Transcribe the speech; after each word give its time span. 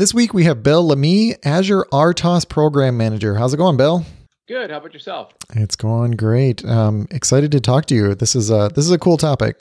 This 0.00 0.14
week 0.14 0.32
we 0.32 0.44
have 0.44 0.62
Bill 0.62 0.88
Lamie, 0.88 1.34
Azure 1.44 1.84
RTOS 1.92 2.48
Program 2.48 2.96
Manager. 2.96 3.34
How's 3.34 3.52
it 3.52 3.58
going, 3.58 3.76
Bill? 3.76 4.06
Good. 4.48 4.70
How 4.70 4.78
about 4.78 4.94
yourself? 4.94 5.34
It's 5.54 5.76
going 5.76 6.12
great. 6.12 6.64
Um, 6.64 7.06
excited 7.10 7.52
to 7.52 7.60
talk 7.60 7.84
to 7.88 7.94
you. 7.94 8.14
This 8.14 8.34
is 8.34 8.50
a 8.50 8.70
this 8.74 8.86
is 8.86 8.92
a 8.92 8.98
cool 8.98 9.18
topic. 9.18 9.58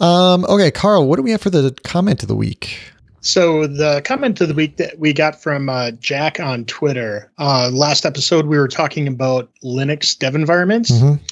Um, 0.00 0.44
okay, 0.46 0.72
Carl, 0.72 1.06
what 1.06 1.14
do 1.14 1.22
we 1.22 1.30
have 1.30 1.40
for 1.40 1.48
the 1.48 1.72
comment 1.84 2.24
of 2.24 2.28
the 2.28 2.34
week? 2.34 2.76
So 3.20 3.68
the 3.68 4.02
comment 4.04 4.40
of 4.40 4.48
the 4.48 4.54
week 4.54 4.78
that 4.78 4.98
we 4.98 5.12
got 5.12 5.40
from 5.40 5.68
uh, 5.68 5.92
Jack 5.92 6.40
on 6.40 6.64
Twitter. 6.64 7.30
Uh, 7.38 7.70
last 7.72 8.04
episode 8.04 8.46
we 8.46 8.58
were 8.58 8.66
talking 8.66 9.06
about 9.06 9.48
Linux 9.62 10.18
dev 10.18 10.34
environments, 10.34 10.90
mm-hmm. 10.90 11.22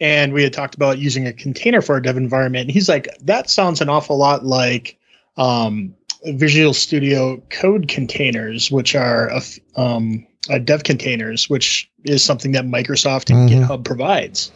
and 0.00 0.32
we 0.32 0.42
had 0.42 0.52
talked 0.52 0.74
about 0.74 0.98
using 0.98 1.28
a 1.28 1.32
container 1.32 1.80
for 1.80 1.96
a 1.96 2.02
dev 2.02 2.16
environment. 2.16 2.62
And 2.62 2.72
he's 2.72 2.88
like, 2.88 3.06
"That 3.20 3.48
sounds 3.48 3.80
an 3.80 3.88
awful 3.88 4.18
lot 4.18 4.44
like 4.44 4.98
um, 5.36 5.94
Visual 6.26 6.74
Studio 6.74 7.42
Code 7.50 7.88
containers, 7.88 8.70
which 8.70 8.94
are 8.94 9.28
a, 9.28 9.40
um, 9.80 10.26
a 10.50 10.58
dev 10.58 10.84
containers, 10.84 11.48
which 11.48 11.90
is 12.04 12.22
something 12.24 12.52
that 12.52 12.64
Microsoft 12.64 13.30
and 13.30 13.48
mm-hmm. 13.48 13.64
GitHub 13.64 13.84
provides." 13.84 14.50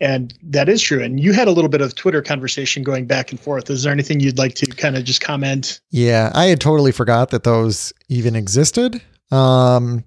And 0.00 0.32
that 0.44 0.68
is 0.68 0.80
true. 0.80 1.02
And 1.02 1.18
you 1.18 1.32
had 1.32 1.48
a 1.48 1.50
little 1.50 1.68
bit 1.68 1.80
of 1.80 1.94
Twitter 1.94 2.22
conversation 2.22 2.84
going 2.84 3.06
back 3.06 3.32
and 3.32 3.40
forth. 3.40 3.68
Is 3.68 3.82
there 3.82 3.92
anything 3.92 4.20
you'd 4.20 4.38
like 4.38 4.54
to 4.54 4.66
kind 4.66 4.96
of 4.96 5.02
just 5.04 5.20
comment? 5.20 5.80
Yeah, 5.90 6.30
I 6.34 6.44
had 6.44 6.60
totally 6.60 6.92
forgot 6.92 7.30
that 7.30 7.42
those 7.42 7.92
even 8.08 8.36
existed. 8.36 9.02
Um, 9.32 10.04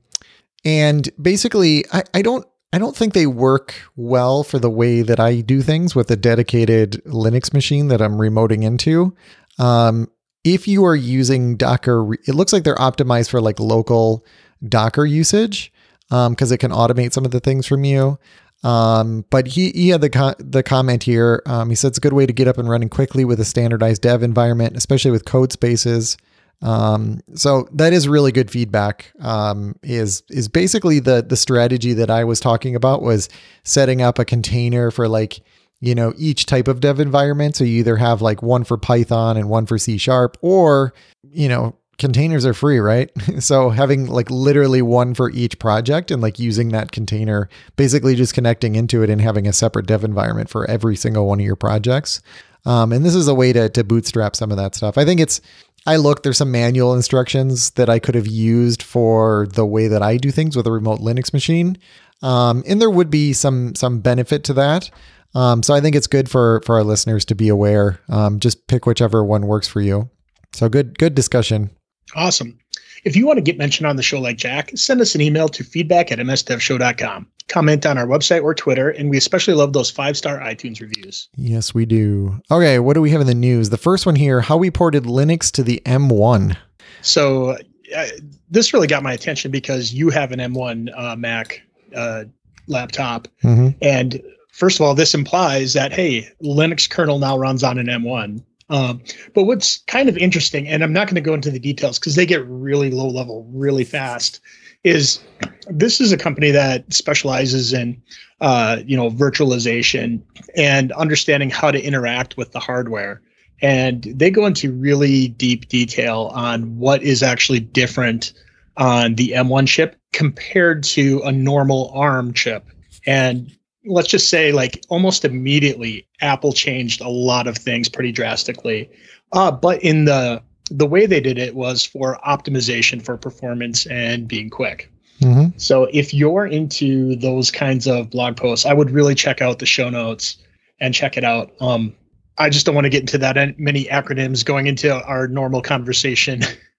and 0.64 1.10
basically, 1.22 1.86
I, 1.92 2.04
I 2.14 2.22
don't 2.22 2.46
I 2.74 2.78
don't 2.78 2.96
think 2.96 3.14
they 3.14 3.28
work 3.28 3.76
well 3.98 4.44
for 4.44 4.58
the 4.58 4.70
way 4.70 5.02
that 5.02 5.20
I 5.20 5.42
do 5.42 5.62
things 5.62 5.94
with 5.94 6.10
a 6.10 6.16
dedicated 6.16 7.04
Linux 7.06 7.54
machine 7.54 7.90
that 7.90 8.02
I'm 8.02 8.14
remoting 8.14 8.64
into. 8.64 9.14
Um, 9.60 10.08
if 10.44 10.68
you 10.68 10.86
are 10.86 10.96
using 10.96 11.56
Docker, 11.56 12.14
it 12.14 12.36
looks 12.36 12.54
like 12.54 12.64
they're 12.64 12.76
optimized 12.76 13.30
for 13.30 13.42
like 13.42 13.60
local 13.60 14.26
Docker 14.68 15.06
usage 15.06 15.72
because 16.10 16.52
um, 16.52 16.54
it 16.54 16.60
can 16.60 16.72
automate 16.72 17.14
some 17.14 17.26
of 17.26 17.32
the 17.32 17.40
things 17.40 17.66
from 17.68 17.84
you. 17.84 18.20
Um, 18.64 19.26
but 19.30 19.48
he, 19.48 19.72
he 19.72 19.90
had 19.90 20.02
the, 20.02 20.10
co- 20.10 20.36
the 20.38 20.62
comment 20.62 21.04
here. 21.04 21.42
Um, 21.46 21.70
he 21.70 21.76
said 21.76 21.90
it's 21.90 21.98
a 21.98 22.02
good 22.02 22.14
way 22.14 22.26
to 22.26 22.34
get 22.34 22.48
up 22.48 22.58
and 22.58 22.70
running 22.70 22.90
quickly 22.90 23.26
with 23.26 23.40
a 23.40 23.46
standardized 23.46 24.02
dev 24.04 24.22
environment, 24.22 24.78
especially 24.78 25.12
with 25.12 25.26
Codespaces. 25.26 26.18
Um, 26.62 27.22
so 27.34 27.68
that 27.74 27.92
is 27.92 28.08
really 28.08 28.32
good 28.32 28.52
feedback. 28.52 29.12
Um, 29.20 29.76
is 29.82 30.22
is 30.30 30.48
basically 30.48 31.00
the 31.00 31.24
the 31.24 31.36
strategy 31.36 31.94
that 31.94 32.12
I 32.12 32.24
was 32.24 32.40
talking 32.40 32.76
about 32.76 33.02
was 33.02 33.30
setting 33.64 34.02
up 34.02 34.20
a 34.20 34.26
container 34.26 34.92
for 34.92 35.08
like 35.08 35.42
you 35.82 35.94
know 35.94 36.14
each 36.18 36.46
type 36.46 36.68
of 36.68 36.80
dev 36.80 37.00
environment. 37.00 37.56
So 37.56 37.64
you 37.64 37.80
either 37.80 37.98
have 37.98 38.22
like 38.22 38.42
one 38.42 38.64
for 38.64 38.78
Python 38.78 39.36
and 39.36 39.50
one 39.50 39.66
for 39.66 39.78
C 39.78 39.98
sharp, 39.98 40.38
or 40.42 40.94
you 41.32 41.50
know 41.50 41.76
containers 42.02 42.48
are 42.48 42.54
free, 42.54 42.80
right? 42.80 43.12
so 43.40 43.70
having 43.70 44.08
like 44.08 44.30
literally 44.32 44.82
one 44.82 45.14
for 45.14 45.30
each 45.32 45.60
project 45.60 46.10
and 46.10 46.22
like 46.22 46.40
using 46.40 46.70
that 46.70 46.92
container, 46.92 47.48
basically 47.76 48.16
just 48.16 48.34
connecting 48.34 48.76
into 48.76 49.04
it 49.04 49.10
and 49.10 49.22
having 49.22 49.48
a 49.48 49.54
separate 49.54 49.86
dev 49.86 50.04
environment 50.04 50.50
for 50.50 50.70
every 50.70 50.96
single 50.96 51.28
one 51.28 51.40
of 51.40 51.46
your 51.46 51.56
projects. 51.56 52.22
Um, 52.66 52.92
and 52.92 53.06
this 53.06 53.14
is 53.14 53.28
a 53.28 53.36
way 53.36 53.54
to, 53.54 53.70
to 53.70 53.84
bootstrap 53.84 54.36
some 54.36 54.50
of 54.52 54.58
that 54.58 54.74
stuff. 54.74 54.98
I 54.98 55.06
think 55.06 55.20
it's, 55.20 55.42
I 55.86 55.98
looked, 55.98 56.24
there's 56.24 56.38
some 56.38 56.52
manual 56.52 56.96
instructions 56.96 57.72
that 57.72 57.90
I 57.90 58.00
could 58.00 58.16
have 58.16 58.28
used 58.28 58.82
for 58.82 59.48
the 59.48 59.66
way 59.66 59.88
that 59.88 60.02
I 60.02 60.18
do 60.18 60.32
things 60.32 60.56
with 60.56 60.66
a 60.66 60.72
remote 60.72 61.00
Linux 61.00 61.34
machine. 61.34 61.78
Um, 62.24 62.64
and 62.68 62.82
there 62.82 62.90
would 62.90 63.12
be 63.12 63.34
some, 63.34 63.76
some 63.76 64.00
benefit 64.00 64.44
to 64.46 64.54
that. 64.54 64.90
Um, 65.34 65.64
so 65.64 65.74
I 65.74 65.82
think 65.82 65.96
it's 65.96 66.08
good 66.08 66.30
for, 66.30 66.62
for 66.66 66.76
our 66.76 66.84
listeners 66.84 67.26
to 67.26 67.36
be 67.36 67.48
aware. 67.48 68.00
Um, 68.10 68.40
just 68.40 68.68
pick 68.68 68.86
whichever 68.86 69.24
one 69.24 69.48
works 69.48 69.68
for 69.68 69.82
you. 69.82 70.10
So 70.54 70.68
good, 70.70 70.98
good 70.98 71.16
discussion. 71.16 71.70
Awesome. 72.16 72.58
If 73.04 73.16
you 73.16 73.26
want 73.26 73.38
to 73.38 73.42
get 73.42 73.58
mentioned 73.58 73.88
on 73.88 73.96
the 73.96 74.04
show 74.04 74.20
like 74.20 74.38
Jack, 74.38 74.72
send 74.76 75.02
us 75.02 75.16
an 75.16 75.22
email 75.22 75.48
to 75.50 75.64
feedback 75.64 76.12
at 76.12 76.20
msdevshow.com. 76.20 77.28
Comment 77.48 77.86
on 77.86 77.98
our 77.98 78.06
website 78.06 78.44
or 78.44 78.54
Twitter, 78.54 78.90
and 78.90 79.10
we 79.10 79.18
especially 79.18 79.56
love 79.56 79.74
those 79.74 79.90
five 79.90 80.16
star 80.16 80.40
iTunes 80.40 80.80
reviews. 80.80 81.28
Yes, 81.36 81.74
we 81.74 81.86
do. 81.86 82.40
Okay, 82.52 82.80
what 82.80 82.94
do 82.94 83.02
we 83.02 83.10
have 83.10 83.22
in 83.22 83.28
the 83.28 83.34
news? 83.34 83.70
The 83.70 83.78
first 83.78 84.06
one 84.06 84.16
here 84.16 84.40
how 84.42 84.56
we 84.56 84.70
ported 84.72 85.04
Linux 85.04 85.52
to 85.54 85.64
the 85.64 85.82
M1. 85.86 86.56
So, 87.02 87.58
uh, 87.96 88.06
this 88.50 88.74
really 88.74 88.88
got 88.88 89.04
my 89.04 89.12
attention 89.12 89.52
because 89.52 89.94
you 89.94 90.10
have 90.12 90.32
an 90.32 90.40
M1 90.40 90.98
uh, 90.98 91.16
Mac 91.16 91.62
uh, 91.96 92.26
laptop. 92.68 93.28
Mm-hmm. 93.44 93.70
And 93.82 94.22
first 94.62 94.80
of 94.80 94.86
all, 94.86 94.94
this 94.94 95.16
implies 95.16 95.74
that, 95.74 95.92
hey, 95.92 96.30
Linux 96.44 96.88
kernel 96.88 97.18
now 97.18 97.36
runs 97.36 97.64
on 97.64 97.80
an 97.80 97.88
M1. 97.88 98.44
Um, 98.70 99.02
but 99.34 99.46
what's 99.46 99.80
kind 99.88 100.08
of 100.08 100.16
interesting, 100.16 100.68
and 100.68 100.84
I'm 100.84 100.94
not 100.94 101.08
going 101.08 101.16
to 101.16 101.22
go 101.22 101.34
into 101.34 101.50
the 101.50 101.58
details 101.58 101.98
because 101.98 102.14
they 102.14 102.28
get 102.28 102.46
really 102.46 102.92
low 102.92 103.08
level 103.08 103.50
really 103.52 103.84
fast, 103.84 104.40
is 104.84 105.20
this 105.66 106.00
is 106.00 106.12
a 106.12 106.18
company 106.18 106.52
that 106.52 106.94
specializes 106.94 107.74
in 107.74 108.00
uh, 108.40 108.78
you 108.86 108.96
know 108.96 109.10
virtualization 109.10 110.22
and 110.56 110.92
understanding 110.92 111.50
how 111.50 111.72
to 111.72 111.84
interact 111.84 112.38
with 112.38 112.52
the 112.52 112.60
hardware. 112.60 113.20
And 113.64 114.04
they 114.04 114.30
go 114.30 114.46
into 114.46 114.72
really 114.72 115.30
deep 115.30 115.70
detail 115.70 116.32
on 116.36 116.78
what 116.78 117.02
is 117.02 117.24
actually 117.24 117.62
different 117.62 118.32
on 118.78 119.16
the 119.16 119.30
M1 119.30 119.68
chip 119.68 119.96
compared 120.14 120.84
to 120.84 121.20
a 121.26 121.32
normal 121.32 121.92
ARM 121.96 122.32
chip. 122.36 122.68
And 123.08 123.52
let's 123.86 124.08
just 124.08 124.30
say 124.30 124.52
like 124.52 124.84
almost 124.90 125.26
immediately 125.26 126.08
apple 126.22 126.54
changed 126.54 127.02
a 127.02 127.10
lot 127.10 127.48
of 127.48 127.58
things 127.58 127.90
pretty 127.90 128.12
drastically. 128.12 128.90
Uh, 129.32 129.52
but 129.52 129.82
in 129.82 130.06
the 130.06 130.42
the 130.70 130.86
way 130.86 131.06
they 131.06 131.20
did 131.20 131.38
it 131.38 131.56
was 131.56 131.86
for 131.86 132.18
optimization 132.26 133.02
for 133.02 133.18
performance 133.18 133.86
and 133.88 134.28
being 134.28 134.50
quick. 134.50 134.90
Mm-hmm. 135.22 135.56
so 135.58 135.88
if 135.94 136.16
you're 136.16 136.48
into 136.48 137.16
those 137.18 137.52
kinds 137.52 137.86
of 137.86 138.10
blog 138.10 138.36
posts 138.38 138.66
i 138.66 138.74
would 138.74 138.90
really 138.90 139.14
check 139.14 139.40
out 139.40 139.60
the 139.60 139.68
show 139.68 139.88
notes 139.88 140.38
and 140.80 140.96
check 140.96 141.16
it 141.16 141.24
out. 141.24 141.52
Um, 141.62 141.94
i 142.40 142.50
just 142.50 142.66
don't 142.66 142.74
want 142.74 142.86
to 142.86 142.90
get 142.90 143.02
into 143.02 143.20
that 143.20 143.60
many 143.60 143.86
acronyms 143.86 144.44
going 144.44 144.66
into 144.66 144.92
our 144.92 145.28
normal 145.28 145.62
conversation 145.62 146.42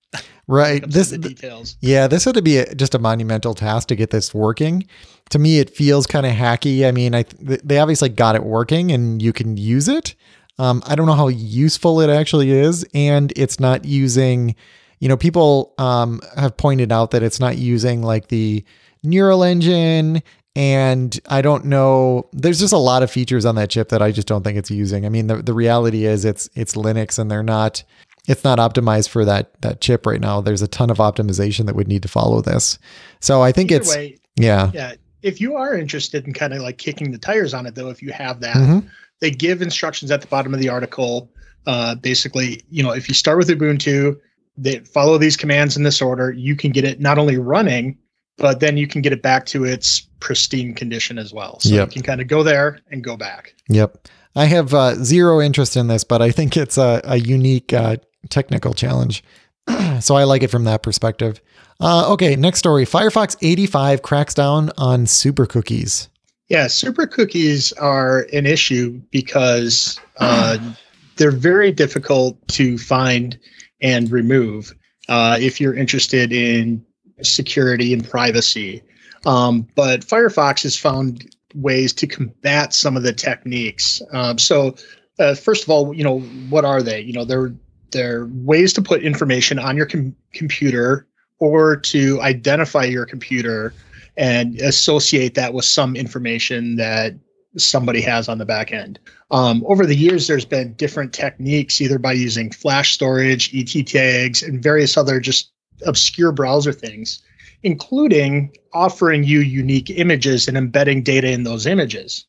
right 0.52 0.88
this 0.88 1.10
details 1.10 1.76
yeah 1.80 2.06
this 2.06 2.24
had 2.24 2.34
to 2.34 2.42
be 2.42 2.58
a, 2.58 2.74
just 2.74 2.94
a 2.94 2.98
monumental 2.98 3.54
task 3.54 3.88
to 3.88 3.96
get 3.96 4.10
this 4.10 4.34
working 4.34 4.86
to 5.30 5.38
me 5.38 5.58
it 5.58 5.70
feels 5.70 6.06
kind 6.06 6.26
of 6.26 6.32
hacky 6.32 6.86
i 6.86 6.90
mean 6.90 7.14
i 7.14 7.24
they 7.40 7.78
obviously 7.78 8.08
got 8.08 8.34
it 8.34 8.44
working 8.44 8.92
and 8.92 9.22
you 9.22 9.32
can 9.32 9.56
use 9.56 9.88
it 9.88 10.14
um, 10.58 10.82
i 10.86 10.94
don't 10.94 11.06
know 11.06 11.14
how 11.14 11.28
useful 11.28 12.00
it 12.00 12.10
actually 12.10 12.50
is 12.50 12.84
and 12.92 13.32
it's 13.34 13.58
not 13.58 13.84
using 13.84 14.54
you 15.00 15.08
know 15.08 15.16
people 15.16 15.74
um, 15.78 16.20
have 16.36 16.56
pointed 16.56 16.92
out 16.92 17.12
that 17.12 17.22
it's 17.22 17.40
not 17.40 17.56
using 17.56 18.02
like 18.02 18.28
the 18.28 18.64
neural 19.02 19.42
engine 19.42 20.22
and 20.54 21.18
I 21.28 21.40
don't 21.40 21.64
know. 21.64 22.28
There's 22.32 22.60
just 22.60 22.74
a 22.74 22.78
lot 22.78 23.02
of 23.02 23.10
features 23.10 23.46
on 23.46 23.54
that 23.54 23.70
chip 23.70 23.88
that 23.88 24.02
I 24.02 24.12
just 24.12 24.28
don't 24.28 24.42
think 24.42 24.58
it's 24.58 24.70
using. 24.70 25.06
I 25.06 25.08
mean, 25.08 25.26
the, 25.26 25.36
the 25.36 25.54
reality 25.54 26.04
is 26.04 26.24
it's 26.24 26.50
it's 26.54 26.74
Linux, 26.74 27.18
and 27.18 27.30
they're 27.30 27.42
not 27.42 27.82
it's 28.28 28.44
not 28.44 28.58
optimized 28.58 29.08
for 29.08 29.24
that 29.24 29.60
that 29.62 29.80
chip 29.80 30.06
right 30.06 30.20
now. 30.20 30.40
There's 30.40 30.62
a 30.62 30.68
ton 30.68 30.90
of 30.90 30.98
optimization 30.98 31.66
that 31.66 31.74
would 31.74 31.88
need 31.88 32.02
to 32.02 32.08
follow 32.08 32.40
this. 32.40 32.78
So 33.20 33.42
I 33.42 33.52
think 33.52 33.70
Either 33.70 33.80
it's 33.80 33.94
way, 33.94 34.18
yeah. 34.36 34.70
Yeah. 34.72 34.94
If 35.22 35.40
you 35.40 35.54
are 35.56 35.76
interested 35.76 36.26
in 36.26 36.32
kind 36.32 36.52
of 36.52 36.62
like 36.62 36.78
kicking 36.78 37.12
the 37.12 37.18
tires 37.18 37.54
on 37.54 37.66
it 37.66 37.74
though, 37.74 37.90
if 37.90 38.02
you 38.02 38.12
have 38.12 38.40
that, 38.40 38.56
mm-hmm. 38.56 38.86
they 39.20 39.30
give 39.30 39.62
instructions 39.62 40.10
at 40.10 40.20
the 40.20 40.26
bottom 40.26 40.52
of 40.52 40.60
the 40.60 40.68
article. 40.68 41.30
Uh, 41.64 41.94
basically, 41.94 42.60
you 42.70 42.82
know, 42.82 42.90
if 42.90 43.06
you 43.06 43.14
start 43.14 43.38
with 43.38 43.48
Ubuntu, 43.48 44.18
they 44.56 44.80
follow 44.80 45.16
these 45.16 45.36
commands 45.36 45.76
in 45.76 45.84
this 45.84 46.02
order, 46.02 46.32
you 46.32 46.56
can 46.56 46.72
get 46.72 46.84
it 46.84 47.00
not 47.00 47.18
only 47.18 47.38
running, 47.38 47.96
but 48.36 48.58
then 48.58 48.76
you 48.76 48.88
can 48.88 49.00
get 49.00 49.12
it 49.12 49.22
back 49.22 49.46
to 49.46 49.64
its 49.64 50.00
pristine 50.18 50.74
condition 50.74 51.18
as 51.18 51.32
well. 51.32 51.60
So 51.60 51.70
yep. 51.70 51.88
you 51.88 51.92
can 51.92 52.02
kind 52.02 52.20
of 52.20 52.26
go 52.26 52.42
there 52.42 52.80
and 52.90 53.04
go 53.04 53.16
back. 53.16 53.54
Yep. 53.68 54.08
I 54.34 54.46
have 54.46 54.74
uh, 54.74 54.94
zero 54.96 55.40
interest 55.40 55.76
in 55.76 55.88
this, 55.88 56.04
but 56.04 56.22
I 56.22 56.30
think 56.30 56.56
it's 56.56 56.78
a, 56.78 57.00
a 57.04 57.18
unique 57.18 57.72
uh, 57.72 57.96
technical 58.28 58.74
challenge. 58.74 59.22
so 60.00 60.16
I 60.16 60.24
like 60.24 60.42
it 60.42 60.48
from 60.48 60.64
that 60.64 60.82
perspective. 60.82 61.40
Uh, 61.80 62.12
okay, 62.12 62.36
next 62.36 62.58
story. 62.58 62.84
Firefox 62.84 63.36
85 63.42 64.02
cracks 64.02 64.34
down 64.34 64.70
on 64.78 65.06
super 65.06 65.46
cookies. 65.46 66.08
Yeah, 66.48 66.66
super 66.66 67.06
cookies 67.06 67.72
are 67.72 68.26
an 68.32 68.46
issue 68.46 69.00
because 69.10 69.98
uh, 70.18 70.58
they're 71.16 71.30
very 71.30 71.72
difficult 71.72 72.36
to 72.48 72.78
find 72.78 73.38
and 73.80 74.10
remove 74.10 74.72
uh, 75.08 75.36
if 75.40 75.60
you're 75.60 75.74
interested 75.74 76.32
in 76.32 76.84
security 77.22 77.92
and 77.92 78.08
privacy. 78.08 78.82
Um, 79.26 79.66
but 79.74 80.00
Firefox 80.00 80.62
has 80.62 80.76
found 80.76 81.34
ways 81.54 81.92
to 81.94 82.06
combat 82.06 82.74
some 82.74 82.96
of 82.96 83.02
the 83.02 83.12
techniques. 83.12 84.02
Um, 84.12 84.38
so, 84.38 84.74
uh, 85.18 85.34
first 85.34 85.64
of 85.64 85.70
all, 85.70 85.94
you 85.94 86.02
know, 86.02 86.20
what 86.48 86.64
are 86.64 86.82
they? 86.82 87.00
You 87.00 87.12
know, 87.12 87.24
they're 87.24 87.52
they're 87.92 88.26
ways 88.32 88.72
to 88.74 88.82
put 88.82 89.02
information 89.02 89.58
on 89.58 89.76
your 89.76 89.86
com- 89.86 90.16
computer 90.32 91.06
or 91.38 91.76
to 91.76 92.20
identify 92.20 92.84
your 92.84 93.06
computer 93.06 93.74
and 94.16 94.60
associate 94.60 95.34
that 95.34 95.54
with 95.54 95.64
some 95.64 95.96
information 95.96 96.76
that 96.76 97.14
somebody 97.56 98.00
has 98.00 98.28
on 98.28 98.38
the 98.38 98.44
back 98.44 98.72
end. 98.72 98.98
Um, 99.30 99.64
over 99.66 99.86
the 99.86 99.96
years, 99.96 100.26
there's 100.26 100.44
been 100.44 100.74
different 100.74 101.12
techniques, 101.12 101.80
either 101.80 101.98
by 101.98 102.12
using 102.12 102.50
flash 102.50 102.92
storage, 102.92 103.54
ET 103.54 103.86
tags, 103.86 104.42
and 104.42 104.62
various 104.62 104.96
other 104.96 105.20
just 105.20 105.50
obscure 105.86 106.32
browser 106.32 106.72
things, 106.72 107.22
including 107.62 108.54
offering 108.72 109.24
you 109.24 109.40
unique 109.40 109.90
images 109.90 110.48
and 110.48 110.56
embedding 110.56 111.02
data 111.02 111.30
in 111.30 111.44
those 111.44 111.66
images. 111.66 112.26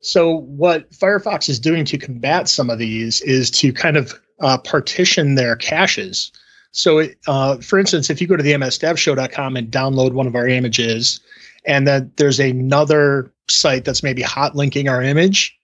So, 0.00 0.36
what 0.36 0.90
Firefox 0.92 1.48
is 1.48 1.58
doing 1.58 1.84
to 1.86 1.98
combat 1.98 2.48
some 2.48 2.70
of 2.70 2.78
these 2.78 3.20
is 3.22 3.50
to 3.52 3.72
kind 3.72 3.96
of 3.96 4.14
uh, 4.40 4.58
partition 4.58 5.34
their 5.34 5.56
caches. 5.56 6.32
So, 6.72 7.08
uh, 7.26 7.56
for 7.58 7.78
instance, 7.78 8.10
if 8.10 8.20
you 8.20 8.26
go 8.26 8.36
to 8.36 8.42
the 8.42 8.52
msdevshow.com 8.52 9.56
and 9.56 9.70
download 9.70 10.12
one 10.12 10.26
of 10.26 10.34
our 10.34 10.46
images, 10.46 11.20
and 11.64 11.86
then 11.86 12.12
there's 12.16 12.38
another 12.38 13.32
site 13.48 13.84
that's 13.84 14.02
maybe 14.02 14.22
hot 14.22 14.54
linking 14.54 14.88
our 14.88 15.02
image, 15.02 15.58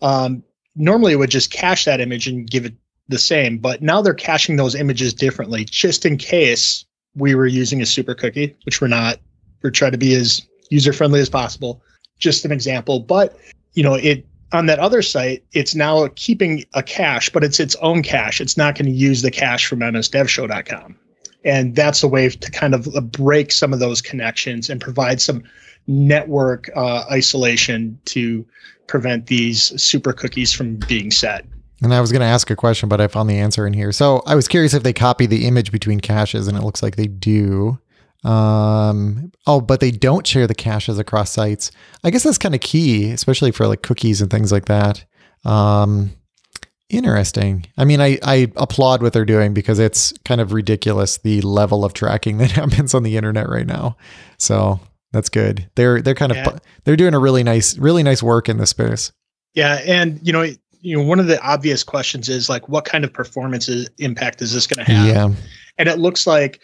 um, 0.00 0.42
normally 0.74 1.12
it 1.12 1.16
would 1.16 1.30
just 1.30 1.52
cache 1.52 1.84
that 1.84 2.00
image 2.00 2.26
and 2.26 2.48
give 2.50 2.64
it 2.64 2.74
the 3.08 3.18
same. 3.18 3.58
But 3.58 3.82
now 3.82 4.00
they're 4.00 4.14
caching 4.14 4.56
those 4.56 4.74
images 4.74 5.12
differently, 5.12 5.64
just 5.64 6.06
in 6.06 6.16
case 6.16 6.84
we 7.14 7.34
were 7.34 7.46
using 7.46 7.82
a 7.82 7.86
super 7.86 8.14
cookie, 8.14 8.56
which 8.64 8.80
we're 8.80 8.88
not. 8.88 9.18
We're 9.62 9.70
trying 9.70 9.92
to 9.92 9.98
be 9.98 10.14
as 10.14 10.46
user 10.70 10.92
friendly 10.92 11.20
as 11.20 11.28
possible. 11.28 11.82
Just 12.18 12.44
an 12.44 12.52
example, 12.52 13.00
but 13.00 13.36
you 13.74 13.82
know, 13.82 13.94
it 13.94 14.24
on 14.52 14.66
that 14.66 14.78
other 14.78 15.02
site, 15.02 15.44
it's 15.52 15.74
now 15.74 16.08
keeping 16.16 16.64
a 16.74 16.82
cache, 16.82 17.30
but 17.30 17.44
it's 17.44 17.60
its 17.60 17.74
own 17.76 18.02
cache. 18.02 18.40
It's 18.40 18.56
not 18.56 18.74
going 18.74 18.86
to 18.86 18.92
use 18.92 19.22
the 19.22 19.30
cache 19.30 19.66
from 19.66 19.80
msdevshow.com. 19.80 20.96
And 21.44 21.76
that's 21.76 22.02
a 22.02 22.08
way 22.08 22.28
to 22.28 22.50
kind 22.50 22.74
of 22.74 23.12
break 23.12 23.52
some 23.52 23.72
of 23.72 23.78
those 23.78 24.02
connections 24.02 24.68
and 24.68 24.80
provide 24.80 25.20
some 25.20 25.42
network 25.86 26.68
uh, 26.74 27.04
isolation 27.10 27.98
to 28.06 28.44
prevent 28.86 29.26
these 29.26 29.80
super 29.80 30.12
cookies 30.12 30.52
from 30.52 30.76
being 30.76 31.10
set. 31.10 31.44
And 31.80 31.94
I 31.94 32.00
was 32.00 32.10
going 32.10 32.20
to 32.20 32.26
ask 32.26 32.50
a 32.50 32.56
question, 32.56 32.88
but 32.88 33.00
I 33.00 33.06
found 33.06 33.30
the 33.30 33.38
answer 33.38 33.66
in 33.66 33.72
here. 33.72 33.92
So 33.92 34.22
I 34.26 34.34
was 34.34 34.48
curious 34.48 34.74
if 34.74 34.82
they 34.82 34.92
copy 34.92 35.26
the 35.26 35.46
image 35.46 35.70
between 35.70 36.00
caches, 36.00 36.48
and 36.48 36.56
it 36.58 36.64
looks 36.64 36.82
like 36.82 36.96
they 36.96 37.06
do. 37.06 37.78
Um, 38.24 39.32
oh, 39.46 39.60
but 39.60 39.80
they 39.80 39.90
don't 39.90 40.26
share 40.26 40.46
the 40.46 40.54
caches 40.54 40.98
across 40.98 41.30
sites. 41.30 41.70
I 42.04 42.10
guess 42.10 42.24
that's 42.24 42.38
kind 42.38 42.54
of 42.54 42.60
key, 42.60 43.10
especially 43.10 43.52
for 43.52 43.66
like 43.66 43.82
cookies 43.82 44.20
and 44.20 44.30
things 44.30 44.50
like 44.50 44.66
that. 44.66 45.04
Um, 45.44 46.12
interesting. 46.88 47.66
I 47.76 47.84
mean, 47.84 48.00
I, 48.00 48.18
I 48.22 48.50
applaud 48.56 49.02
what 49.02 49.12
they're 49.12 49.24
doing 49.24 49.54
because 49.54 49.78
it's 49.78 50.12
kind 50.24 50.40
of 50.40 50.52
ridiculous 50.52 51.18
the 51.18 51.40
level 51.42 51.84
of 51.84 51.92
tracking 51.92 52.38
that 52.38 52.52
happens 52.52 52.94
on 52.94 53.02
the 53.02 53.16
internet 53.16 53.48
right 53.48 53.66
now. 53.66 53.96
So 54.38 54.80
that's 55.12 55.28
good. 55.28 55.68
They're 55.74 56.02
they're 56.02 56.14
kind 56.14 56.32
of 56.32 56.36
yeah. 56.36 56.58
they're 56.84 56.96
doing 56.96 57.14
a 57.14 57.18
really 57.18 57.42
nice 57.42 57.78
really 57.78 58.02
nice 58.02 58.22
work 58.22 58.48
in 58.48 58.58
this 58.58 58.70
space. 58.70 59.12
Yeah, 59.54 59.80
and 59.86 60.20
you 60.22 60.32
know 60.32 60.42
you 60.80 60.96
know 60.96 61.02
one 61.02 61.18
of 61.18 61.26
the 61.26 61.40
obvious 61.42 61.82
questions 61.82 62.28
is 62.28 62.48
like 62.48 62.68
what 62.68 62.84
kind 62.84 63.04
of 63.04 63.12
performance 63.12 63.68
impact 63.98 64.42
is 64.42 64.52
this 64.52 64.66
going 64.66 64.84
to 64.84 64.92
have? 64.92 65.06
Yeah. 65.06 65.34
And 65.78 65.88
it 65.88 65.98
looks 65.98 66.26
like 66.26 66.60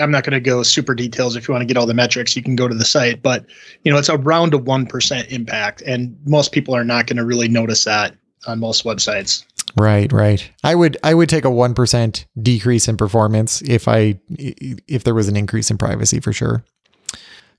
I'm 0.00 0.10
not 0.10 0.24
going 0.24 0.32
to 0.32 0.40
go 0.40 0.62
super 0.62 0.94
details. 0.94 1.36
If 1.36 1.46
you 1.46 1.52
want 1.52 1.62
to 1.62 1.66
get 1.66 1.76
all 1.76 1.86
the 1.86 1.94
metrics, 1.94 2.34
you 2.34 2.42
can 2.42 2.56
go 2.56 2.66
to 2.66 2.74
the 2.74 2.84
site. 2.84 3.22
But 3.22 3.44
you 3.82 3.92
know, 3.92 3.98
it's 3.98 4.08
around 4.08 4.54
a 4.54 4.58
one 4.58 4.86
percent 4.86 5.30
impact, 5.30 5.82
and 5.82 6.16
most 6.24 6.52
people 6.52 6.74
are 6.74 6.84
not 6.84 7.06
going 7.06 7.18
to 7.18 7.24
really 7.24 7.48
notice 7.48 7.84
that 7.84 8.16
on 8.46 8.58
most 8.58 8.84
websites. 8.84 9.44
Right, 9.76 10.12
right. 10.12 10.50
I 10.64 10.74
would 10.74 10.96
I 11.02 11.14
would 11.14 11.28
take 11.28 11.44
a 11.44 11.50
one 11.50 11.74
percent 11.74 12.26
decrease 12.40 12.88
in 12.88 12.96
performance 12.96 13.62
if 13.62 13.88
I 13.88 14.18
if 14.28 15.04
there 15.04 15.14
was 15.14 15.28
an 15.28 15.36
increase 15.36 15.70
in 15.70 15.78
privacy 15.78 16.20
for 16.20 16.32
sure. 16.32 16.64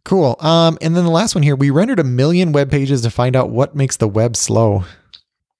Cool. 0.05 0.35
Um, 0.39 0.77
and 0.81 0.97
then 0.97 1.05
the 1.05 1.11
last 1.11 1.33
one 1.33 1.43
here, 1.43 1.55
we 1.55 1.69
rendered 1.69 1.99
a 1.99 2.03
million 2.03 2.51
web 2.51 2.69
pages 2.69 3.01
to 3.03 3.09
find 3.09 3.35
out 3.35 3.51
what 3.51 3.73
makes 3.73 3.97
the 3.97 4.07
web 4.07 4.35
slow. 4.35 4.83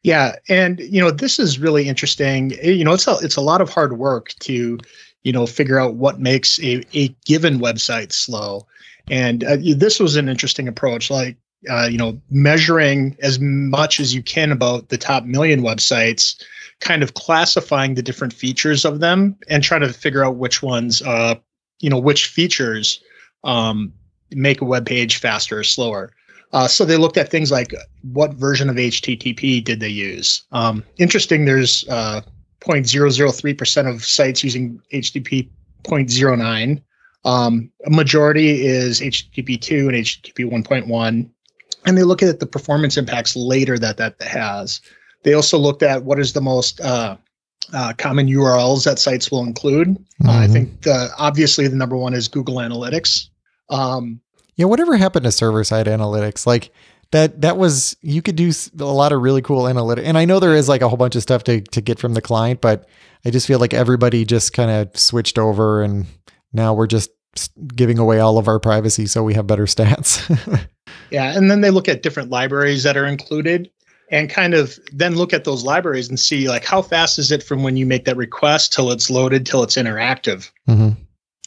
Yeah, 0.04 0.36
and 0.50 0.80
you 0.82 1.02
know 1.02 1.12
this 1.12 1.40
is 1.40 1.60
really 1.60 1.88
interesting. 1.88 2.52
You 2.62 2.84
know, 2.84 2.94
it's 2.94 3.08
a 3.08 3.18
it's 3.22 3.38
a 3.38 3.42
lot 3.42 3.62
of 3.62 3.70
hard 3.70 3.98
work 3.98 4.34
to, 4.42 4.78
you 5.24 5.32
know, 5.32 5.46
figure 5.46 5.80
out 5.80 5.96
what 5.96 6.20
makes 6.20 6.60
a 6.62 6.84
a 6.94 7.08
given 7.26 7.60
website 7.60 8.12
slow. 8.12 8.68
And 9.10 9.44
uh, 9.44 9.58
this 9.76 10.00
was 10.00 10.16
an 10.16 10.28
interesting 10.30 10.68
approach, 10.68 11.10
like 11.10 11.38
uh, 11.70 11.88
you 11.90 11.98
know, 11.98 12.22
measuring 12.30 13.16
as 13.22 13.40
much 13.40 14.00
as 14.02 14.14
you 14.14 14.22
can 14.22 14.52
about 14.52 14.90
the 14.90 14.98
top 14.98 15.24
million 15.24 15.62
websites, 15.62 16.42
kind 16.82 17.02
of 17.02 17.14
classifying 17.14 17.96
the 17.96 18.04
different 18.04 18.34
features 18.34 18.84
of 18.84 19.00
them, 19.00 19.38
and 19.48 19.64
trying 19.64 19.82
to 19.82 19.94
figure 19.94 20.26
out 20.26 20.36
which 20.36 20.62
ones, 20.62 21.02
uh, 21.04 21.36
you 21.80 21.90
know, 21.90 22.00
which 22.00 22.28
features 22.28 23.02
um, 23.46 23.94
make 24.32 24.60
a 24.60 24.66
web 24.66 24.86
page 24.86 25.18
faster 25.18 25.60
or 25.60 25.64
slower. 25.64 26.12
Uh, 26.54 26.68
so 26.68 26.86
they 26.86 26.98
looked 26.98 27.18
at 27.18 27.30
things 27.30 27.52
like 27.52 27.74
what 28.14 28.34
version 28.36 28.70
of 28.70 28.76
HTTP 28.76 29.64
did 29.64 29.80
they 29.80 29.90
use. 29.90 30.44
Um, 30.52 30.84
interesting, 30.98 31.46
there's 31.46 31.84
uh, 31.90 32.22
0.003% 32.62 33.90
of 33.90 34.06
sites 34.06 34.44
using 34.44 34.80
HTTP 34.94 35.50
0.09. 35.84 36.82
Um, 37.26 37.72
a 37.86 37.90
majority 37.90 38.66
is 38.66 39.02
HTTP 39.02 39.60
2 39.60 39.90
and 39.90 39.98
HTTP 39.98 40.50
1.1. 40.50 41.30
And 41.86 41.98
they 41.98 42.04
look 42.04 42.22
at 42.22 42.40
the 42.40 42.46
performance 42.46 42.98
impacts 42.98 43.36
later 43.36 43.78
that 43.80 43.98
that 43.98 44.22
has. 44.22 44.80
They 45.24 45.34
also 45.34 45.58
looked 45.58 45.84
at 45.84 46.04
what 46.04 46.20
is 46.20 46.34
the 46.34 46.42
most 46.42 46.80
uh, 46.82 47.18
uh, 47.74 47.94
common 47.98 48.28
URLs 48.28 48.86
that 48.86 49.00
sites 49.00 49.32
will 49.32 49.44
include. 49.44 49.88
Mm-hmm. 49.88 50.30
I 50.30 50.48
think 50.48 50.84
the, 50.84 51.10
obviously 51.18 51.68
the 51.68 51.76
number 51.76 51.98
one 51.98 52.14
is 52.14 52.28
Google 52.28 52.56
Analytics. 52.56 53.30
Um, 53.70 54.22
yeah, 54.56 54.66
whatever 54.66 54.98
happened 54.98 55.26
to 55.26 55.32
server 55.32 55.64
side 55.64 55.88
analytics? 55.88 56.46
Like 56.46 56.72
that 57.12 57.42
that 57.42 57.58
was 57.58 57.96
you 58.02 58.22
could 58.22 58.36
do 58.36 58.52
a 58.80 58.84
lot 58.84 59.12
of 59.12 59.22
really 59.22 59.42
cool 59.42 59.64
analytics. 59.64 60.04
And 60.06 60.18
I 60.18 60.26
know 60.26 60.40
there 60.40 60.56
is 60.56 60.68
like 60.68 60.82
a 60.82 60.90
whole 60.90 60.98
bunch 60.98 61.16
of 61.16 61.22
stuff 61.22 61.44
to 61.46 61.62
to 61.62 61.82
get 61.82 62.00
from 62.00 62.14
the 62.14 62.22
client, 62.22 62.62
but 62.62 62.88
I 63.26 63.30
just 63.30 63.48
feel 63.48 63.60
like 63.60 63.74
everybody 63.74 64.26
just 64.26 64.54
kind 64.54 64.72
of 64.72 64.98
switched 64.98 65.38
over 65.38 65.82
and 65.82 66.06
now 66.52 66.74
we're 66.74 66.88
just 66.88 67.12
giving 67.76 67.98
away 67.98 68.20
all 68.20 68.38
of 68.38 68.48
our 68.48 68.60
privacy 68.60 69.08
so 69.08 69.24
we 69.24 69.34
have 69.34 69.48
better 69.48 69.66
stats. 69.66 70.68
yeah, 71.12 71.36
and 71.36 71.50
then 71.50 71.62
they 71.62 71.72
look 71.72 71.88
at 71.88 72.04
different 72.04 72.30
libraries 72.30 72.84
that 72.84 72.98
are 72.98 73.06
included 73.06 73.70
and 74.10 74.30
kind 74.30 74.54
of 74.54 74.78
then 74.92 75.16
look 75.16 75.34
at 75.34 75.44
those 75.44 75.64
libraries 75.64 76.10
and 76.10 76.20
see 76.20 76.48
like 76.50 76.66
how 76.66 76.82
fast 76.82 77.18
is 77.18 77.32
it 77.32 77.42
from 77.44 77.64
when 77.64 77.78
you 77.78 77.86
make 77.86 78.06
that 78.06 78.18
request 78.18 78.74
till 78.74 78.92
it's 78.92 79.10
loaded 79.10 79.46
till 79.46 79.64
it's 79.64 79.76
interactive. 79.76 80.52
Mm-hmm. 80.68 80.90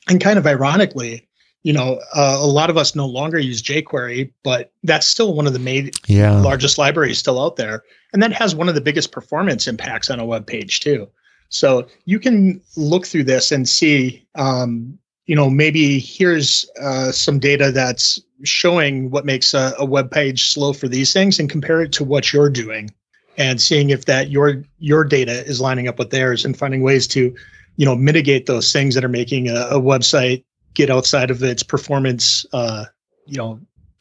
And 0.08 0.20
kind 0.20 0.38
of 0.38 0.46
ironically, 0.46 1.25
you 1.66 1.72
know, 1.72 1.98
uh, 2.14 2.38
a 2.38 2.46
lot 2.46 2.70
of 2.70 2.76
us 2.76 2.94
no 2.94 3.06
longer 3.06 3.40
use 3.40 3.60
jQuery, 3.60 4.30
but 4.44 4.70
that's 4.84 5.04
still 5.04 5.34
one 5.34 5.48
of 5.48 5.52
the 5.52 5.58
main 5.58 5.90
yeah. 6.06 6.40
largest 6.40 6.78
libraries 6.78 7.18
still 7.18 7.42
out 7.42 7.56
there, 7.56 7.82
and 8.12 8.22
that 8.22 8.32
has 8.32 8.54
one 8.54 8.68
of 8.68 8.76
the 8.76 8.80
biggest 8.80 9.10
performance 9.10 9.66
impacts 9.66 10.08
on 10.08 10.20
a 10.20 10.24
web 10.24 10.46
page 10.46 10.78
too. 10.78 11.08
So 11.48 11.88
you 12.04 12.20
can 12.20 12.60
look 12.76 13.04
through 13.04 13.24
this 13.24 13.50
and 13.50 13.68
see, 13.68 14.24
um, 14.36 14.96
you 15.26 15.34
know, 15.34 15.50
maybe 15.50 15.98
here's 15.98 16.70
uh, 16.80 17.10
some 17.10 17.40
data 17.40 17.72
that's 17.72 18.20
showing 18.44 19.10
what 19.10 19.26
makes 19.26 19.52
a, 19.52 19.74
a 19.76 19.84
web 19.84 20.12
page 20.12 20.50
slow 20.50 20.72
for 20.72 20.86
these 20.86 21.12
things, 21.12 21.40
and 21.40 21.50
compare 21.50 21.82
it 21.82 21.90
to 21.94 22.04
what 22.04 22.32
you're 22.32 22.48
doing, 22.48 22.94
and 23.38 23.60
seeing 23.60 23.90
if 23.90 24.04
that 24.04 24.30
your 24.30 24.62
your 24.78 25.02
data 25.02 25.44
is 25.46 25.60
lining 25.60 25.88
up 25.88 25.98
with 25.98 26.10
theirs, 26.10 26.44
and 26.44 26.56
finding 26.56 26.82
ways 26.82 27.08
to, 27.08 27.34
you 27.74 27.84
know, 27.84 27.96
mitigate 27.96 28.46
those 28.46 28.72
things 28.72 28.94
that 28.94 29.04
are 29.04 29.08
making 29.08 29.48
a, 29.48 29.66
a 29.70 29.80
website 29.80 30.44
get 30.76 30.90
outside 30.90 31.30
of 31.32 31.42
its 31.42 31.64
performance, 31.64 32.46
uh, 32.52 32.84
you 33.24 33.36
know, 33.36 33.58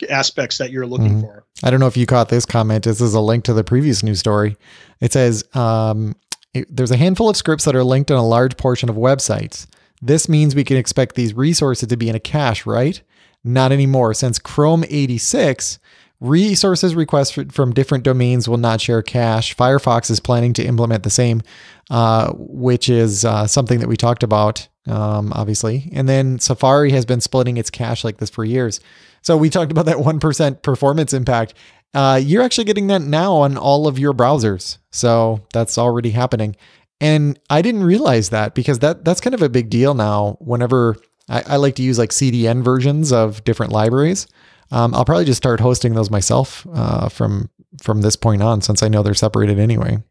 aspects 0.10 0.58
that 0.60 0.72
you're 0.72 0.86
looking 0.86 1.10
mm-hmm. 1.10 1.22
for. 1.22 1.46
I 1.63 1.72
don't 1.72 1.79
know 1.79 1.88
if 1.88 1.98
you 1.98 2.05
caught 2.05 2.29
this 2.29 2.46
comment. 2.46 2.84
This 2.84 3.01
is 3.01 3.13
a 3.13 3.22
link 3.22 3.46
to 3.46 3.53
the 3.53 3.63
previous 3.63 4.03
news 4.03 4.20
story. 4.20 4.58
It 5.00 5.13
says 5.13 5.44
um, 5.55 6.15
it, 6.53 6.67
there's 6.70 6.91
a 6.91 6.98
handful 6.98 7.29
of 7.29 7.38
scripts 7.38 7.65
that 7.65 7.75
are 7.75 7.84
linked 7.84 8.12
on 8.12 8.17
a 8.17 8.27
large 8.27 8.58
portion 8.58 8.89
of 8.89 8.98
websites. 8.98 9.65
This 10.01 10.27
means 10.27 10.53
we 10.53 10.65
can 10.65 10.77
expect 10.77 11.15
these 11.15 11.34
resources 11.34 11.88
to 11.88 11.98
be 11.98 12.10
in 12.10 12.15
a 12.15 12.20
cache, 12.20 12.65
right? 12.65 13.01
Not 13.44 13.72
anymore, 13.72 14.13
since 14.13 14.38
Chrome 14.38 14.84
86 14.88 15.79
resources 16.20 16.96
requests 16.96 17.38
from 17.51 17.74
different 17.74 18.03
domains 18.03 18.50
will 18.50 18.58
not 18.58 18.82
share 18.82 19.01
cache. 19.01 19.55
Firefox 19.55 20.12
is 20.12 20.20
planning 20.20 20.53
to 20.53 20.65
implement 20.65 21.03
the 21.03 21.10
same, 21.10 21.41
uh, 21.89 22.34
which 22.34 22.89
is 22.89 23.24
uh, 23.24 23.48
something 23.48 23.79
that 23.79 23.88
we 23.88 23.96
talked 23.96 24.24
about 24.24 24.67
um, 24.88 25.32
obviously. 25.34 25.89
And 25.94 26.08
then 26.08 26.39
Safari 26.39 26.92
has 26.92 27.06
been 27.06 27.22
splitting 27.22 27.58
its 27.58 27.70
cache 27.70 28.04
like 28.04 28.18
this 28.18 28.30
for 28.30 28.44
years. 28.46 28.80
So 29.22 29.38
we 29.38 29.50
talked 29.50 29.72
about 29.72 29.86
that 29.86 29.98
1% 29.98 30.62
performance 30.62 31.13
impact. 31.13 31.54
Uh, 31.94 32.20
you're 32.22 32.44
actually 32.44 32.65
getting 32.65 32.88
that 32.88 33.01
now 33.01 33.34
on 33.34 33.58
all 33.58 33.88
of 33.88 33.98
your 33.98 34.13
browsers. 34.13 34.77
So 34.92 35.46
that's 35.54 35.77
already 35.77 36.12
happening. 36.12 36.56
And 37.01 37.39
I 37.50 37.62
didn't 37.62 37.84
realize 37.84 38.30
that 38.30 38.56
because 38.56 38.80
that 38.80 39.04
that's 39.04 39.22
kind 39.22 39.34
of 39.34 39.42
a 39.42 39.50
big 39.50 39.70
deal 39.70 39.94
now. 39.94 40.38
Whenever 40.39 40.96
I, 41.30 41.44
I 41.48 41.56
like 41.58 41.75
to 41.75 41.84
use 41.84 42.00
like 42.00 42.12
CDN 42.12 42.63
versions 42.63 43.12
of 43.12 43.44
different 43.44 43.72
libraries, 43.74 44.27
um, 44.72 44.96
I'll 44.96 45.06
probably 45.06 45.25
just 45.25 45.38
start 45.38 45.60
hosting 45.60 45.94
those 45.94 46.10
myself 46.10 46.65
uh, 46.74 47.10
from 47.10 47.50
from 47.82 48.01
this 48.01 48.15
point 48.15 48.42
on, 48.42 48.62
since 48.62 48.82
I 48.82 48.88
know 48.88 49.04
they're 49.04 49.13
separated 49.13 49.60
anyway. 49.60 50.01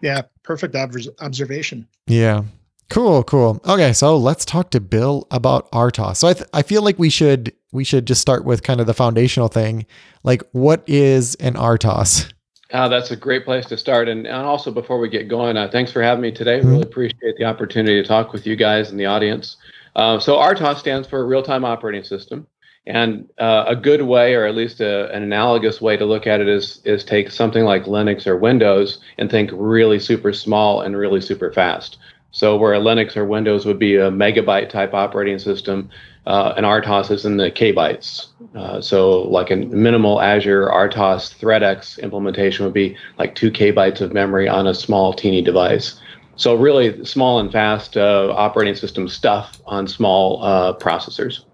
Yeah, 0.00 0.22
perfect 0.42 0.74
observation. 0.74 1.88
Yeah, 2.06 2.42
Cool, 2.90 3.22
cool. 3.24 3.60
Okay, 3.66 3.92
so 3.92 4.16
let's 4.16 4.44
talk 4.44 4.70
to 4.70 4.80
Bill 4.80 5.26
about 5.30 5.70
RTOS. 5.72 6.16
So 6.16 6.28
I 6.28 6.32
th- 6.32 6.48
I 6.54 6.62
feel 6.62 6.82
like 6.82 6.98
we 6.98 7.10
should 7.10 7.52
we 7.70 7.84
should 7.84 8.06
just 8.06 8.20
start 8.20 8.44
with 8.44 8.62
kind 8.62 8.80
of 8.80 8.86
the 8.86 8.94
foundational 8.94 9.48
thing. 9.48 9.84
Like 10.22 10.42
what 10.52 10.84
is 10.86 11.34
an 11.36 11.54
RTOS? 11.54 12.32
Uh, 12.72 12.88
that's 12.88 13.10
a 13.10 13.16
great 13.16 13.44
place 13.44 13.66
to 13.66 13.78
start. 13.78 14.08
And, 14.08 14.26
and 14.26 14.46
also, 14.46 14.70
before 14.70 14.98
we 14.98 15.08
get 15.08 15.28
going, 15.28 15.56
uh, 15.56 15.68
thanks 15.70 15.90
for 15.90 16.02
having 16.02 16.20
me 16.22 16.30
today. 16.30 16.58
Mm-hmm. 16.58 16.68
Really 16.68 16.82
appreciate 16.82 17.36
the 17.38 17.44
opportunity 17.44 18.00
to 18.00 18.06
talk 18.06 18.32
with 18.32 18.46
you 18.46 18.56
guys 18.56 18.90
and 18.90 19.00
the 19.00 19.06
audience. 19.06 19.56
Uh, 19.96 20.18
so, 20.18 20.36
RTOS 20.36 20.78
stands 20.78 21.08
for 21.08 21.26
Real 21.26 21.42
Time 21.42 21.64
Operating 21.64 22.04
System. 22.04 22.46
And 22.86 23.28
uh, 23.36 23.64
a 23.66 23.76
good 23.76 24.02
way, 24.02 24.34
or 24.34 24.46
at 24.46 24.54
least 24.54 24.80
a, 24.80 25.12
an 25.12 25.22
analogous 25.22 25.78
way 25.78 25.98
to 25.98 26.06
look 26.06 26.26
at 26.26 26.40
it, 26.40 26.48
is 26.48 26.80
is 26.84 27.04
take 27.04 27.30
something 27.30 27.64
like 27.64 27.84
Linux 27.84 28.26
or 28.26 28.38
Windows 28.38 28.98
and 29.18 29.30
think 29.30 29.50
really 29.52 29.98
super 29.98 30.32
small 30.32 30.80
and 30.80 30.96
really 30.96 31.20
super 31.20 31.52
fast. 31.52 31.98
So 32.30 32.56
where 32.56 32.74
a 32.74 32.78
Linux 32.78 33.16
or 33.16 33.24
Windows 33.24 33.64
would 33.64 33.78
be 33.78 33.96
a 33.96 34.10
megabyte 34.10 34.68
type 34.68 34.92
operating 34.92 35.38
system, 35.38 35.90
uh, 36.26 36.52
an 36.56 36.64
RTOS 36.64 37.10
is 37.10 37.24
in 37.24 37.38
the 37.38 37.50
kbytes. 37.50 38.26
Uh, 38.54 38.80
so 38.80 39.22
like 39.22 39.50
a 39.50 39.56
minimal 39.56 40.20
Azure 40.20 40.68
RTOS 40.68 41.38
ThreadX 41.38 41.98
implementation 42.02 42.64
would 42.66 42.74
be 42.74 42.96
like 43.18 43.34
two 43.34 43.50
kbytes 43.50 44.00
of 44.00 44.12
memory 44.12 44.46
on 44.46 44.66
a 44.66 44.74
small 44.74 45.14
teeny 45.14 45.40
device. 45.40 45.98
So 46.36 46.54
really 46.54 47.04
small 47.04 47.40
and 47.40 47.50
fast 47.50 47.96
uh, 47.96 48.32
operating 48.36 48.74
system 48.74 49.08
stuff 49.08 49.60
on 49.66 49.88
small 49.88 50.42
uh, 50.42 50.74
processors. 50.74 51.44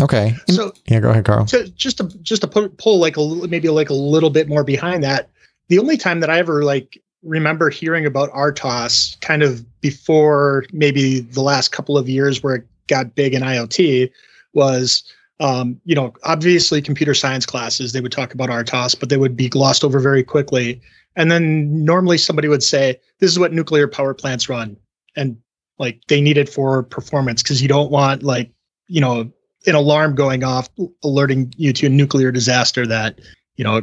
Okay. 0.00 0.34
So 0.48 0.72
yeah, 0.86 1.00
go 1.00 1.10
ahead, 1.10 1.24
Carl. 1.24 1.46
So 1.46 1.66
just 1.66 1.98
to 1.98 2.04
just 2.22 2.42
to 2.42 2.48
put, 2.48 2.78
pull 2.78 2.98
like 2.98 3.16
a 3.16 3.20
maybe 3.48 3.68
like 3.68 3.90
a 3.90 3.94
little 3.94 4.30
bit 4.30 4.48
more 4.48 4.64
behind 4.64 5.02
that. 5.02 5.28
The 5.68 5.78
only 5.78 5.98
time 5.98 6.20
that 6.20 6.30
I 6.30 6.38
ever 6.38 6.64
like 6.64 7.02
remember 7.22 7.70
hearing 7.70 8.06
about 8.06 8.30
RTOS 8.32 9.20
kind 9.20 9.42
of 9.42 9.64
before 9.80 10.64
maybe 10.72 11.20
the 11.20 11.42
last 11.42 11.72
couple 11.72 11.98
of 11.98 12.08
years 12.08 12.42
where 12.42 12.56
it 12.56 12.66
got 12.86 13.14
big 13.14 13.34
in 13.34 13.42
IoT 13.42 14.10
was 14.54 15.02
um, 15.40 15.80
you 15.84 15.94
know, 15.94 16.12
obviously 16.24 16.82
computer 16.82 17.14
science 17.14 17.46
classes, 17.46 17.92
they 17.92 18.00
would 18.00 18.10
talk 18.10 18.34
about 18.34 18.48
RTOS, 18.48 18.98
but 18.98 19.08
they 19.08 19.16
would 19.16 19.36
be 19.36 19.48
glossed 19.48 19.84
over 19.84 20.00
very 20.00 20.24
quickly. 20.24 20.80
And 21.14 21.30
then 21.30 21.84
normally 21.84 22.18
somebody 22.18 22.48
would 22.48 22.62
say, 22.62 22.98
this 23.20 23.30
is 23.30 23.38
what 23.38 23.52
nuclear 23.52 23.86
power 23.86 24.14
plants 24.14 24.48
run. 24.48 24.76
And 25.14 25.36
like 25.78 26.00
they 26.08 26.20
need 26.20 26.38
it 26.38 26.48
for 26.48 26.82
performance 26.82 27.40
because 27.40 27.62
you 27.62 27.68
don't 27.68 27.92
want 27.92 28.24
like, 28.24 28.50
you 28.88 29.00
know, 29.00 29.30
an 29.66 29.74
alarm 29.74 30.14
going 30.14 30.44
off 30.44 30.68
alerting 31.02 31.52
you 31.56 31.72
to 31.72 31.86
a 31.86 31.90
nuclear 31.90 32.30
disaster 32.30 32.86
that 32.86 33.20
you 33.56 33.64
know 33.64 33.82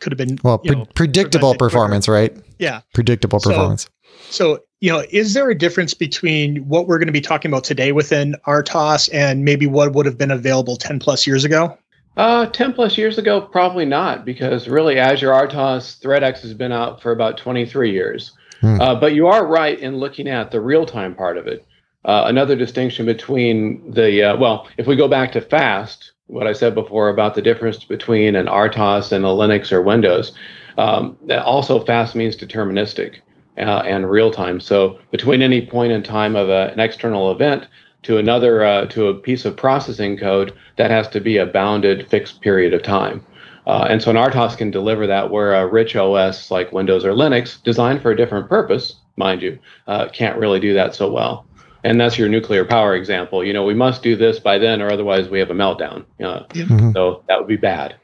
could 0.00 0.12
have 0.12 0.18
been 0.18 0.38
well 0.42 0.58
pre- 0.58 0.76
know, 0.76 0.86
predictable 0.94 1.54
performance 1.54 2.08
right 2.08 2.36
yeah 2.58 2.80
predictable 2.94 3.40
performance 3.40 3.88
so, 4.30 4.56
so 4.56 4.64
you 4.80 4.92
know 4.92 5.04
is 5.10 5.34
there 5.34 5.48
a 5.50 5.56
difference 5.56 5.94
between 5.94 6.68
what 6.68 6.86
we're 6.86 6.98
going 6.98 7.06
to 7.06 7.12
be 7.12 7.20
talking 7.20 7.50
about 7.50 7.64
today 7.64 7.92
within 7.92 8.34
RTOS 8.46 9.08
and 9.12 9.44
maybe 9.44 9.66
what 9.66 9.92
would 9.92 10.06
have 10.06 10.18
been 10.18 10.30
available 10.30 10.76
10 10.76 10.98
plus 10.98 11.26
years 11.26 11.44
ago 11.44 11.76
uh, 12.16 12.46
10 12.46 12.72
plus 12.72 12.96
years 12.96 13.18
ago, 13.18 13.42
probably 13.42 13.84
not, 13.84 14.24
because 14.24 14.68
really 14.68 14.98
Azure 14.98 15.28
RTOS 15.28 16.00
ThreadX 16.00 16.40
has 16.40 16.54
been 16.54 16.72
out 16.72 17.02
for 17.02 17.12
about 17.12 17.36
23 17.36 17.92
years. 17.92 18.32
Hmm. 18.60 18.80
Uh, 18.80 18.94
but 18.94 19.14
you 19.14 19.26
are 19.26 19.46
right 19.46 19.78
in 19.78 19.98
looking 19.98 20.28
at 20.28 20.50
the 20.50 20.60
real 20.60 20.86
time 20.86 21.14
part 21.14 21.36
of 21.36 21.46
it. 21.46 21.66
Uh, 22.04 22.24
another 22.26 22.56
distinction 22.56 23.04
between 23.04 23.92
the, 23.92 24.22
uh, 24.22 24.36
well, 24.36 24.68
if 24.78 24.86
we 24.86 24.96
go 24.96 25.08
back 25.08 25.32
to 25.32 25.40
fast, 25.40 26.12
what 26.28 26.46
I 26.46 26.52
said 26.52 26.74
before 26.74 27.08
about 27.08 27.34
the 27.34 27.42
difference 27.42 27.84
between 27.84 28.34
an 28.34 28.46
RTOS 28.46 29.12
and 29.12 29.24
a 29.24 29.28
Linux 29.28 29.70
or 29.70 29.82
Windows, 29.82 30.32
um, 30.78 31.16
that 31.26 31.44
also 31.44 31.84
fast 31.84 32.14
means 32.14 32.36
deterministic 32.36 33.20
uh, 33.58 33.82
and 33.86 34.10
real 34.10 34.30
time. 34.30 34.60
So 34.60 34.98
between 35.10 35.42
any 35.42 35.64
point 35.64 35.92
in 35.92 36.02
time 36.02 36.36
of 36.36 36.48
a, 36.48 36.70
an 36.72 36.80
external 36.80 37.30
event 37.30 37.66
to 38.02 38.18
another, 38.18 38.64
uh, 38.64 38.86
to 38.86 39.08
a 39.08 39.14
piece 39.14 39.44
of 39.44 39.56
processing 39.56 40.16
code, 40.16 40.52
that 40.76 40.90
has 40.90 41.08
to 41.08 41.20
be 41.20 41.38
a 41.38 41.46
bounded 41.46 42.08
fixed 42.08 42.40
period 42.40 42.74
of 42.74 42.82
time. 42.82 43.24
Uh, 43.66 43.86
and 43.88 44.00
so 44.00 44.10
an 44.10 44.16
RTOS 44.16 44.56
can 44.56 44.70
deliver 44.70 45.06
that 45.06 45.30
where 45.30 45.54
a 45.54 45.66
rich 45.66 45.96
OS 45.96 46.50
like 46.50 46.72
Windows 46.72 47.04
or 47.04 47.12
Linux, 47.12 47.62
designed 47.62 48.02
for 48.02 48.12
a 48.12 48.16
different 48.16 48.48
purpose, 48.48 48.96
mind 49.16 49.42
you, 49.42 49.58
uh, 49.88 50.08
can't 50.08 50.38
really 50.38 50.60
do 50.60 50.74
that 50.74 50.94
so 50.94 51.10
well 51.10 51.45
and 51.86 52.00
that's 52.00 52.18
your 52.18 52.28
nuclear 52.28 52.64
power 52.64 52.96
example. 52.96 53.44
You 53.44 53.52
know, 53.52 53.64
we 53.64 53.72
must 53.74 54.02
do 54.02 54.16
this 54.16 54.40
by 54.40 54.58
then, 54.58 54.82
or 54.82 54.90
otherwise 54.90 55.28
we 55.28 55.38
have 55.38 55.50
a 55.50 55.54
meltdown. 55.54 56.04
Uh, 56.20 56.44
mm-hmm. 56.48 56.90
So 56.92 57.22
that 57.28 57.38
would 57.38 57.46
be 57.46 57.56
bad. 57.56 57.94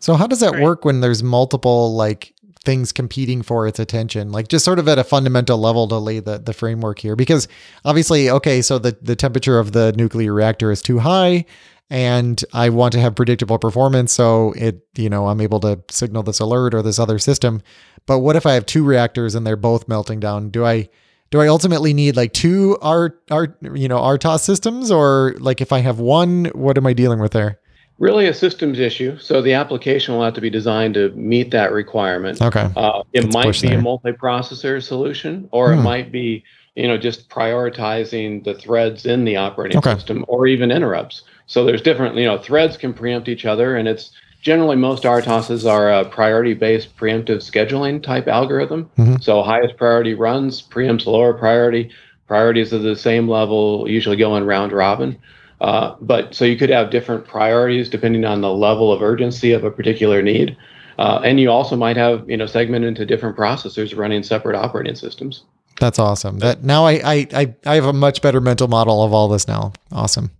So 0.00 0.14
how 0.14 0.26
does 0.26 0.40
that 0.40 0.54
right. 0.54 0.62
work 0.62 0.84
when 0.84 1.00
there's 1.00 1.22
multiple 1.22 1.94
like 1.94 2.34
things 2.64 2.90
competing 2.92 3.42
for 3.42 3.68
its 3.68 3.78
attention? 3.78 4.32
Like 4.32 4.48
just 4.48 4.64
sort 4.64 4.80
of 4.80 4.88
at 4.88 4.98
a 4.98 5.04
fundamental 5.04 5.56
level 5.56 5.86
to 5.86 5.98
lay 5.98 6.18
the 6.18 6.38
the 6.38 6.52
framework 6.52 6.98
here, 6.98 7.14
because 7.14 7.46
obviously, 7.84 8.28
okay, 8.28 8.60
so 8.60 8.78
the 8.78 8.98
the 9.00 9.14
temperature 9.14 9.60
of 9.60 9.70
the 9.70 9.92
nuclear 9.92 10.34
reactor 10.34 10.72
is 10.72 10.82
too 10.82 10.98
high. 10.98 11.44
And 11.90 12.44
I 12.52 12.68
want 12.68 12.92
to 12.92 13.00
have 13.00 13.14
predictable 13.14 13.58
performance, 13.58 14.12
so 14.12 14.52
it, 14.52 14.86
you 14.98 15.08
know, 15.08 15.28
I'm 15.28 15.40
able 15.40 15.58
to 15.60 15.80
signal 15.90 16.22
this 16.22 16.38
alert 16.38 16.74
or 16.74 16.82
this 16.82 16.98
other 16.98 17.18
system. 17.18 17.62
But 18.04 18.18
what 18.18 18.36
if 18.36 18.44
I 18.44 18.52
have 18.52 18.66
two 18.66 18.84
reactors 18.84 19.34
and 19.34 19.46
they're 19.46 19.56
both 19.56 19.88
melting 19.88 20.20
down? 20.20 20.50
Do 20.50 20.66
I 20.66 20.90
do 21.30 21.40
I 21.40 21.48
ultimately 21.48 21.92
need 21.92 22.16
like 22.16 22.32
two 22.32 22.78
R 22.80 23.14
R 23.30 23.56
you 23.74 23.88
know 23.88 23.98
RTOS 23.98 24.40
systems 24.40 24.90
or 24.90 25.34
like 25.38 25.60
if 25.60 25.72
I 25.72 25.80
have 25.80 25.98
one, 25.98 26.46
what 26.54 26.78
am 26.78 26.86
I 26.86 26.92
dealing 26.92 27.20
with 27.20 27.32
there? 27.32 27.58
Really 27.98 28.26
a 28.26 28.34
systems 28.34 28.78
issue. 28.78 29.18
So 29.18 29.42
the 29.42 29.54
application 29.54 30.14
will 30.14 30.24
have 30.24 30.34
to 30.34 30.40
be 30.40 30.50
designed 30.50 30.94
to 30.94 31.10
meet 31.10 31.50
that 31.50 31.72
requirement. 31.72 32.40
Okay. 32.40 32.70
Uh, 32.76 33.02
it 33.12 33.24
Let's 33.24 33.34
might 33.34 33.60
be 33.60 33.68
there. 33.68 33.78
a 33.78 33.82
multi-processor 33.82 34.80
solution, 34.80 35.48
or 35.50 35.72
hmm. 35.72 35.80
it 35.80 35.82
might 35.82 36.12
be 36.12 36.44
you 36.76 36.86
know 36.86 36.96
just 36.96 37.28
prioritizing 37.28 38.44
the 38.44 38.54
threads 38.54 39.04
in 39.04 39.24
the 39.24 39.36
operating 39.36 39.78
okay. 39.78 39.94
system, 39.94 40.24
or 40.28 40.46
even 40.46 40.70
interrupts. 40.70 41.22
So 41.46 41.64
there's 41.64 41.82
different 41.82 42.14
you 42.16 42.24
know 42.24 42.38
threads 42.38 42.76
can 42.76 42.94
preempt 42.94 43.28
each 43.28 43.44
other, 43.44 43.76
and 43.76 43.88
it's 43.88 44.12
generally 44.40 44.76
most 44.76 45.02
RTOSs 45.02 45.70
are 45.70 45.90
a 45.90 46.04
priority-based 46.04 46.96
preemptive 46.96 47.38
scheduling 47.38 48.02
type 48.02 48.28
algorithm. 48.28 48.90
Mm-hmm. 48.98 49.16
So 49.20 49.42
highest 49.42 49.76
priority 49.76 50.14
runs 50.14 50.62
preempts 50.62 51.06
lower 51.06 51.34
priority. 51.34 51.90
Priorities 52.26 52.72
of 52.72 52.82
the 52.82 52.96
same 52.96 53.28
level 53.28 53.86
usually 53.88 54.16
go 54.16 54.36
in 54.36 54.44
round 54.44 54.72
robin. 54.72 55.18
Uh, 55.60 55.96
but 56.00 56.34
so 56.34 56.44
you 56.44 56.56
could 56.56 56.70
have 56.70 56.90
different 56.90 57.26
priorities 57.26 57.88
depending 57.88 58.24
on 58.24 58.40
the 58.40 58.52
level 58.52 58.92
of 58.92 59.02
urgency 59.02 59.52
of 59.52 59.64
a 59.64 59.70
particular 59.70 60.22
need. 60.22 60.56
Uh, 60.98 61.20
and 61.24 61.40
you 61.40 61.50
also 61.50 61.76
might 61.76 61.96
have, 61.96 62.28
you 62.28 62.36
know, 62.36 62.46
segmented 62.46 62.88
into 62.88 63.06
different 63.06 63.36
processors 63.36 63.96
running 63.96 64.22
separate 64.22 64.56
operating 64.56 64.94
systems. 64.94 65.44
That's 65.80 65.98
awesome. 65.98 66.40
That 66.40 66.64
now 66.64 66.84
I, 66.86 66.92
I 66.92 67.26
I 67.32 67.54
I 67.64 67.74
have 67.76 67.84
a 67.84 67.92
much 67.92 68.20
better 68.20 68.40
mental 68.40 68.66
model 68.66 69.02
of 69.02 69.12
all 69.12 69.28
this 69.28 69.46
now. 69.46 69.72
Awesome. 69.92 70.30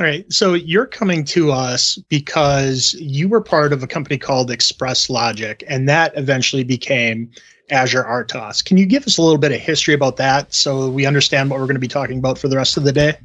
All 0.00 0.06
right. 0.06 0.30
So 0.32 0.54
you're 0.54 0.86
coming 0.86 1.24
to 1.26 1.52
us 1.52 1.96
because 2.08 2.94
you 2.94 3.28
were 3.28 3.40
part 3.40 3.72
of 3.72 3.82
a 3.82 3.86
company 3.86 4.18
called 4.18 4.50
Express 4.50 5.08
Logic, 5.08 5.62
and 5.68 5.88
that 5.88 6.12
eventually 6.16 6.64
became 6.64 7.30
Azure 7.70 8.02
RTOS. 8.02 8.64
Can 8.64 8.76
you 8.76 8.86
give 8.86 9.06
us 9.06 9.18
a 9.18 9.22
little 9.22 9.38
bit 9.38 9.52
of 9.52 9.60
history 9.60 9.94
about 9.94 10.16
that 10.16 10.52
so 10.52 10.90
we 10.90 11.06
understand 11.06 11.50
what 11.50 11.60
we're 11.60 11.66
going 11.66 11.76
to 11.76 11.80
be 11.80 11.88
talking 11.88 12.18
about 12.18 12.38
for 12.38 12.48
the 12.48 12.56
rest 12.56 12.76
of 12.76 12.82
the 12.82 12.92
day? 12.92 13.16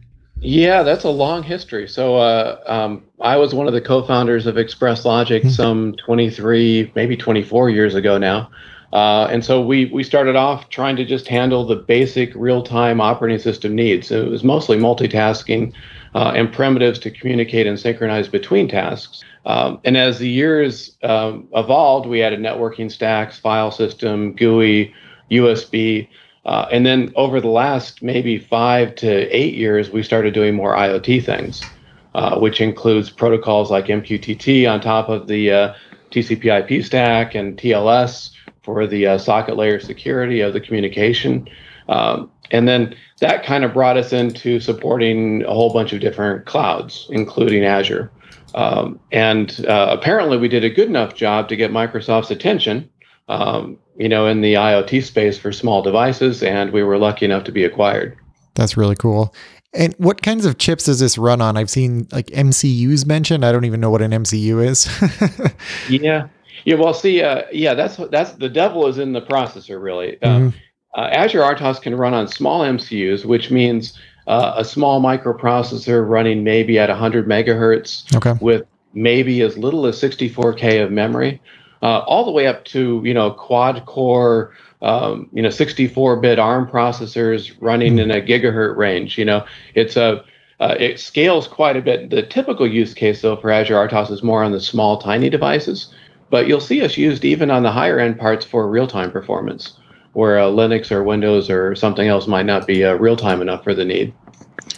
Yeah, 0.42 0.84
that's 0.84 1.04
a 1.04 1.10
long 1.10 1.44
history. 1.44 1.88
So 1.88 2.18
uh, 2.18 2.62
um, 2.66 3.04
I 3.20 3.36
was 3.36 3.54
one 3.54 3.68
of 3.68 3.74
the 3.74 3.82
co-founders 3.82 4.46
of 4.46 4.58
Express 4.58 5.04
Logic 5.06 5.44
mm-hmm. 5.44 5.52
some 5.52 5.96
23, 5.98 6.94
maybe 6.96 7.18
24 7.18 7.70
years 7.72 7.96
ago 7.96 8.18
now. 8.18 8.50
Uh, 8.94 9.28
and 9.30 9.46
so 9.46 9.62
we 9.62 9.86
we 9.86 10.04
started 10.04 10.36
off 10.36 10.70
trying 10.70 10.96
to 10.96 11.06
just 11.06 11.28
handle 11.28 11.64
the 11.64 11.76
basic 11.76 12.34
real-time 12.34 13.00
operating 13.00 13.38
system 13.38 13.76
needs. 13.76 14.10
It 14.10 14.28
was 14.28 14.44
mostly 14.44 14.78
multitasking 14.78 15.74
uh, 16.16 16.34
and 16.36 16.52
primitives 16.52 17.00
to 17.00 17.12
communicate 17.12 17.68
and 17.68 17.80
synchronize 17.80 18.28
between 18.28 18.68
tasks. 18.68 19.24
Um, 19.46 19.80
and 19.84 19.98
as 19.98 20.20
the 20.20 20.30
years 20.30 20.98
um, 21.04 21.48
evolved, 21.54 22.08
we 22.08 22.22
added 22.22 22.40
networking 22.40 22.92
stacks, 22.92 23.40
file 23.40 23.72
system, 23.72 24.34
GUI, 24.34 24.94
USB. 25.32 26.08
Uh, 26.46 26.68
and 26.72 26.86
then 26.86 27.12
over 27.16 27.40
the 27.40 27.48
last 27.48 28.02
maybe 28.02 28.38
five 28.38 28.96
to 28.96 29.36
eight 29.36 29.54
years, 29.54 29.92
we 29.92 30.04
started 30.04 30.34
doing 30.34 30.56
more 30.56 30.76
IoT 30.76 31.24
things, 31.24 31.64
uh, 32.16 32.40
which 32.40 32.62
includes 32.62 33.10
protocols 33.10 33.70
like 33.70 33.86
MQTT 33.86 34.70
on 34.70 34.82
top 34.82 35.10
of 35.10 35.28
the 35.28 35.52
uh, 35.52 35.74
TCP 36.12 36.72
IP 36.72 36.84
stack 36.84 37.36
and 37.36 37.58
TLS 37.58 38.32
for 38.64 38.88
the 38.88 39.08
uh, 39.08 39.18
socket 39.18 39.58
layer 39.58 39.80
security 39.80 40.42
of 40.42 40.54
the 40.54 40.62
communication. 40.62 41.48
Um, 41.88 42.32
and 42.52 42.68
then 42.68 42.96
that 43.20 43.44
kind 43.44 43.64
of 43.64 43.74
brought 43.74 43.98
us 43.98 44.14
into 44.14 44.60
supporting 44.60 45.44
a 45.44 45.54
whole 45.54 45.72
bunch 45.74 45.94
of 45.94 46.00
different 46.00 46.46
clouds, 46.46 47.08
including 47.12 47.64
Azure. 47.64 48.12
Um, 48.56 49.00
and 49.12 49.66
uh, 49.68 49.96
apparently, 49.98 50.38
we 50.38 50.48
did 50.48 50.64
a 50.64 50.70
good 50.70 50.88
enough 50.88 51.16
job 51.16 51.50
to 51.50 51.56
get 51.56 51.72
Microsoft's 51.72 52.32
attention, 52.32 52.90
um, 53.28 53.78
you 53.98 54.10
know, 54.10 54.26
in 54.26 54.42
the 54.42 54.56
IoT 54.56 55.04
space 55.04 55.38
for 55.38 55.52
small 55.52 55.82
devices, 55.82 56.42
and 56.42 56.72
we 56.72 56.84
were 56.84 56.98
lucky 56.98 57.26
enough 57.26 57.44
to 57.46 57.52
be 57.52 57.64
acquired. 57.64 58.18
That's 58.56 58.76
really 58.76 58.96
cool. 58.96 59.34
And 59.74 59.94
what 60.00 60.24
kinds 60.24 60.46
of 60.46 60.58
chips 60.58 60.86
does 60.86 61.00
this 61.00 61.18
run 61.18 61.42
on? 61.42 61.56
I've 61.56 61.70
seen 61.70 62.08
like 62.12 62.28
MCUs 62.28 63.06
mentioned. 63.06 63.46
I 63.46 63.52
don't 63.52 63.66
even 63.66 63.80
know 63.80 63.92
what 63.92 64.02
an 64.02 64.12
MCU 64.12 64.66
is. 64.66 64.90
yeah, 65.90 66.28
yeah. 66.66 66.76
Well, 66.76 66.94
see, 66.96 67.22
uh, 67.22 67.44
yeah, 67.52 67.76
that's 67.76 67.98
that's 68.10 68.32
the 68.32 68.50
devil 68.50 68.88
is 68.88 68.98
in 68.98 69.14
the 69.14 69.22
processor, 69.22 69.82
really. 69.82 70.20
Um, 70.24 70.52
mm-hmm. 70.52 70.58
Uh, 70.96 71.10
Azure 71.12 71.42
RTOS 71.42 71.82
can 71.82 71.96
run 71.96 72.14
on 72.14 72.28
small 72.28 72.62
MCUs, 72.62 73.26
which 73.26 73.52
means 73.52 73.98
uh, 74.28 74.54
a 74.58 74.66
small 74.66 75.02
microprocessor 75.02 76.08
running 76.08 76.44
maybe 76.44 76.80
at 76.80 76.90
100 76.90 77.28
megahertz 77.28 78.16
okay. 78.16 78.38
with 78.42 78.66
maybe 78.94 79.42
as 79.42 79.58
little 79.58 79.86
as 79.86 80.00
64K 80.02 80.84
of 80.84 80.92
memory. 80.92 81.42
uh, 81.82 82.00
all 82.00 82.26
the 82.26 82.32
way 82.32 82.48
up 82.48 82.66
to 82.66 83.02
you 83.06 83.14
know 83.14 83.32
quad 83.32 83.86
core, 83.86 84.54
um, 84.82 85.30
you 85.32 85.42
know 85.42 85.50
64-bit 85.50 86.40
ARM 86.40 86.68
processors 86.68 87.56
running 87.60 87.96
mm. 87.96 88.02
in 88.02 88.12
a 88.12 88.22
gigahertz 88.22 88.76
range. 88.76 89.18
You 89.18 89.26
know, 89.26 89.46
it's 89.76 89.96
a 89.96 90.24
uh, 90.60 90.76
it 90.78 91.00
scales 91.00 91.48
quite 91.48 91.78
a 91.78 91.82
bit. 91.82 92.10
The 92.10 92.24
typical 92.24 92.68
use 92.68 92.94
case, 92.94 93.22
though, 93.22 93.38
for 93.38 93.50
Azure 93.50 93.76
RTOS 93.76 94.12
is 94.12 94.24
more 94.24 94.44
on 94.44 94.52
the 94.52 94.60
small, 94.60 94.98
tiny 94.98 95.30
devices. 95.30 95.94
But 96.30 96.48
you'll 96.48 96.60
see 96.60 96.84
us 96.84 96.98
used 96.98 97.26
even 97.26 97.50
on 97.50 97.64
the 97.64 97.72
higher 97.72 97.98
end 97.98 98.20
parts 98.20 98.46
for 98.46 98.68
real 98.68 98.86
time 98.86 99.10
performance, 99.10 99.79
where 100.14 100.38
a 100.38 100.44
Linux 100.44 100.92
or 100.92 101.04
Windows 101.04 101.50
or 101.50 101.76
something 101.76 102.08
else 102.08 102.28
might 102.28 102.46
not 102.46 102.68
be 102.68 102.84
uh, 102.84 102.94
real 102.94 103.16
time 103.16 103.42
enough 103.42 103.64
for 103.64 103.74
the 103.74 103.86
need. 103.86 104.14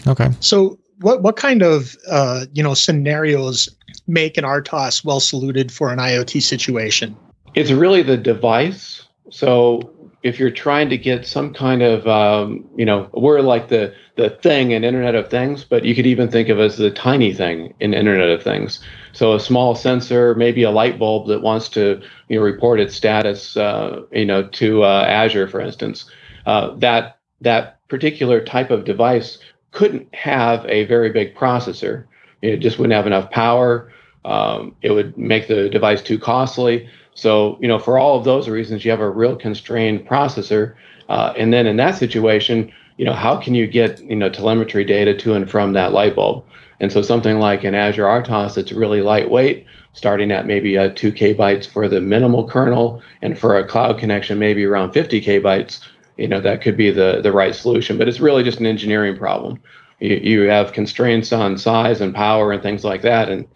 Okay. 0.08 0.30
So, 0.40 0.78
what 1.00 1.22
what 1.24 1.36
kind 1.36 1.62
of 1.62 1.96
uh, 2.10 2.46
you 2.54 2.64
know 2.64 2.74
scenarios 2.74 3.70
make 4.08 4.38
an 4.38 4.44
RTOS 4.44 5.04
well 5.04 5.20
suited 5.20 5.72
for 5.72 5.92
an 5.92 6.00
IoT 6.00 6.42
situation? 6.42 7.16
It's 7.54 7.72
really 7.72 8.02
the 8.02 8.18
device. 8.18 9.04
So 9.30 9.94
if 10.24 10.40
you're 10.40 10.52
trying 10.52 10.90
to 10.90 10.98
get 10.98 11.26
some 11.26 11.54
kind 11.54 11.82
of 11.82 12.08
um, 12.08 12.68
you 12.76 12.86
know 12.86 13.10
we're 13.14 13.42
like 13.42 13.70
the 13.70 13.94
the 14.16 14.30
thing 14.30 14.72
in 14.72 14.84
internet 14.84 15.16
of 15.16 15.30
things 15.30 15.64
but 15.64 15.84
you 15.84 15.96
could 15.96 16.06
even 16.06 16.30
think 16.30 16.50
of 16.50 16.60
as 16.60 16.78
the 16.78 16.92
tiny 16.92 17.34
thing 17.34 17.74
in 17.80 17.94
internet 17.94 18.30
of 18.30 18.44
things. 18.44 18.80
So 19.14 19.34
a 19.34 19.40
small 19.40 19.76
sensor 19.76 20.36
maybe 20.36 20.64
a 20.64 20.72
light 20.72 21.00
bulb 21.00 21.28
that 21.28 21.42
wants 21.42 21.70
to 21.70 22.02
you 22.28 22.38
know 22.38 22.44
report 22.44 22.80
its 22.80 22.96
status 22.96 23.58
uh, 23.58 24.02
you 24.12 24.26
know 24.26 24.48
to 24.48 24.84
uh, 24.84 25.06
azure 25.08 25.48
for 25.48 25.62
instance 25.62 26.10
uh, 26.46 26.76
that 26.78 27.20
that 27.42 27.80
particular 27.88 28.44
type 28.44 28.72
of 28.72 28.86
device 28.86 29.40
couldn't 29.72 30.14
have 30.14 30.66
a 30.66 30.86
very 30.86 31.12
big 31.12 31.36
processor. 31.36 32.06
It 32.42 32.58
just 32.58 32.78
wouldn't 32.78 32.94
have 32.94 33.08
enough 33.08 33.32
power. 33.32 33.92
Um, 34.24 34.76
it 34.82 34.92
would 34.92 35.18
make 35.18 35.48
the 35.48 35.70
device 35.70 36.02
too 36.02 36.20
costly 36.20 36.88
so, 37.14 37.58
you 37.62 37.68
know, 37.68 37.80
for 37.80 37.98
all 37.98 38.18
of 38.18 38.24
those 38.24 38.48
reasons, 38.48 38.86
you 38.86 38.92
have 38.92 39.02
a 39.02 39.10
real 39.10 39.36
constrained 39.36 40.08
processor. 40.08 40.76
Uh, 41.10 41.34
and 41.38 41.54
then 41.54 41.68
in 41.68 41.78
that 41.78 41.98
situation, 41.98 42.72
you 42.98 43.06
know, 43.06 43.14
how 43.14 43.38
can 43.38 43.56
you 43.56 43.68
get, 43.68 44.00
you 44.02 44.16
know, 44.16 44.30
telemetry 44.30 44.86
data 44.86 45.16
to 45.18 45.34
and 45.34 45.50
from 45.50 45.74
that 45.74 45.92
light 45.92 46.16
bulb? 46.16 46.46
And 46.80 46.92
so 46.92 47.02
something 47.02 47.40
like 47.40 47.64
an 47.64 47.76
Azure 47.76 48.06
RTOS 48.06 48.56
that's 48.56 48.72
really 48.72 49.02
lightweight, 49.02 49.66
starting 49.94 50.32
at 50.32 50.48
maybe 50.48 50.76
a 50.76 50.92
2 50.92 51.12
k 51.12 51.34
bytes 51.34 51.68
for 51.68 51.88
the 51.88 52.02
minimal 52.02 52.48
kernel, 52.48 53.02
and 53.22 53.38
for 53.38 53.58
a 53.58 53.68
cloud 53.68 54.00
connection, 54.00 54.40
maybe 54.40 54.66
around 54.66 54.92
50 54.92 55.22
k 55.22 55.40
bytes, 55.40 55.80
you 56.18 56.28
know, 56.28 56.42
that 56.42 56.62
could 56.62 56.78
be 56.78 56.92
the, 56.92 57.20
the 57.22 57.32
right 57.32 57.54
solution. 57.54 57.98
But 57.98 58.08
it's 58.08 58.20
really 58.20 58.44
just 58.44 58.60
an 58.60 58.66
engineering 58.66 59.18
problem. 59.18 59.60
You, 60.00 60.16
you 60.16 60.42
have 60.50 60.74
constraints 60.74 61.32
on 61.32 61.58
size 61.58 62.02
and 62.02 62.16
power 62.16 62.52
and 62.52 62.64
things 62.64 62.84
like 62.84 63.04
that. 63.04 63.30
And 63.30 63.48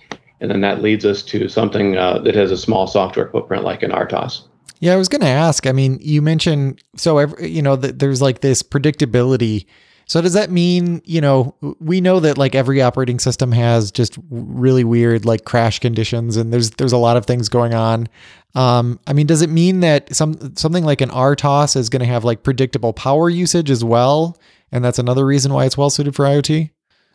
and 0.45 0.51
then 0.51 0.61
that 0.61 0.83
leads 0.83 1.05
us 1.05 1.23
to 1.23 1.49
something 1.49 1.97
uh, 1.97 2.19
that 2.19 2.35
has 2.35 2.51
a 2.51 2.57
small 2.57 2.85
software 2.85 3.27
footprint 3.29 3.63
like 3.63 3.81
an 3.81 3.89
RTOS. 3.89 4.43
Yeah, 4.79 4.93
I 4.93 4.95
was 4.97 5.09
going 5.09 5.21
to 5.21 5.27
ask. 5.27 5.65
I 5.65 5.71
mean, 5.71 5.97
you 6.01 6.21
mentioned 6.21 6.83
so 6.95 7.17
every, 7.17 7.49
you 7.49 7.63
know 7.63 7.75
that 7.75 7.97
there's 7.97 8.21
like 8.21 8.41
this 8.41 8.61
predictability. 8.61 9.65
So 10.05 10.21
does 10.21 10.33
that 10.33 10.51
mean 10.51 11.01
you 11.03 11.19
know 11.19 11.55
we 11.79 11.99
know 11.99 12.19
that 12.19 12.37
like 12.37 12.53
every 12.53 12.79
operating 12.79 13.17
system 13.17 13.51
has 13.53 13.91
just 13.91 14.19
really 14.29 14.83
weird 14.83 15.25
like 15.25 15.45
crash 15.45 15.79
conditions 15.79 16.37
and 16.37 16.53
there's 16.53 16.69
there's 16.71 16.93
a 16.93 16.97
lot 16.97 17.17
of 17.17 17.25
things 17.25 17.49
going 17.49 17.73
on. 17.73 18.07
Um, 18.53 18.99
I 19.07 19.13
mean, 19.13 19.25
does 19.25 19.41
it 19.41 19.49
mean 19.49 19.79
that 19.79 20.15
some 20.15 20.55
something 20.55 20.83
like 20.83 21.01
an 21.01 21.09
RTOS 21.09 21.75
is 21.75 21.89
going 21.89 22.01
to 22.01 22.05
have 22.05 22.23
like 22.23 22.43
predictable 22.43 22.93
power 22.93 23.31
usage 23.31 23.71
as 23.71 23.83
well, 23.83 24.37
and 24.71 24.85
that's 24.85 24.99
another 24.99 25.25
reason 25.25 25.51
why 25.53 25.65
it's 25.65 25.77
well 25.77 25.89
suited 25.89 26.15
for 26.15 26.25
IoT? 26.25 26.69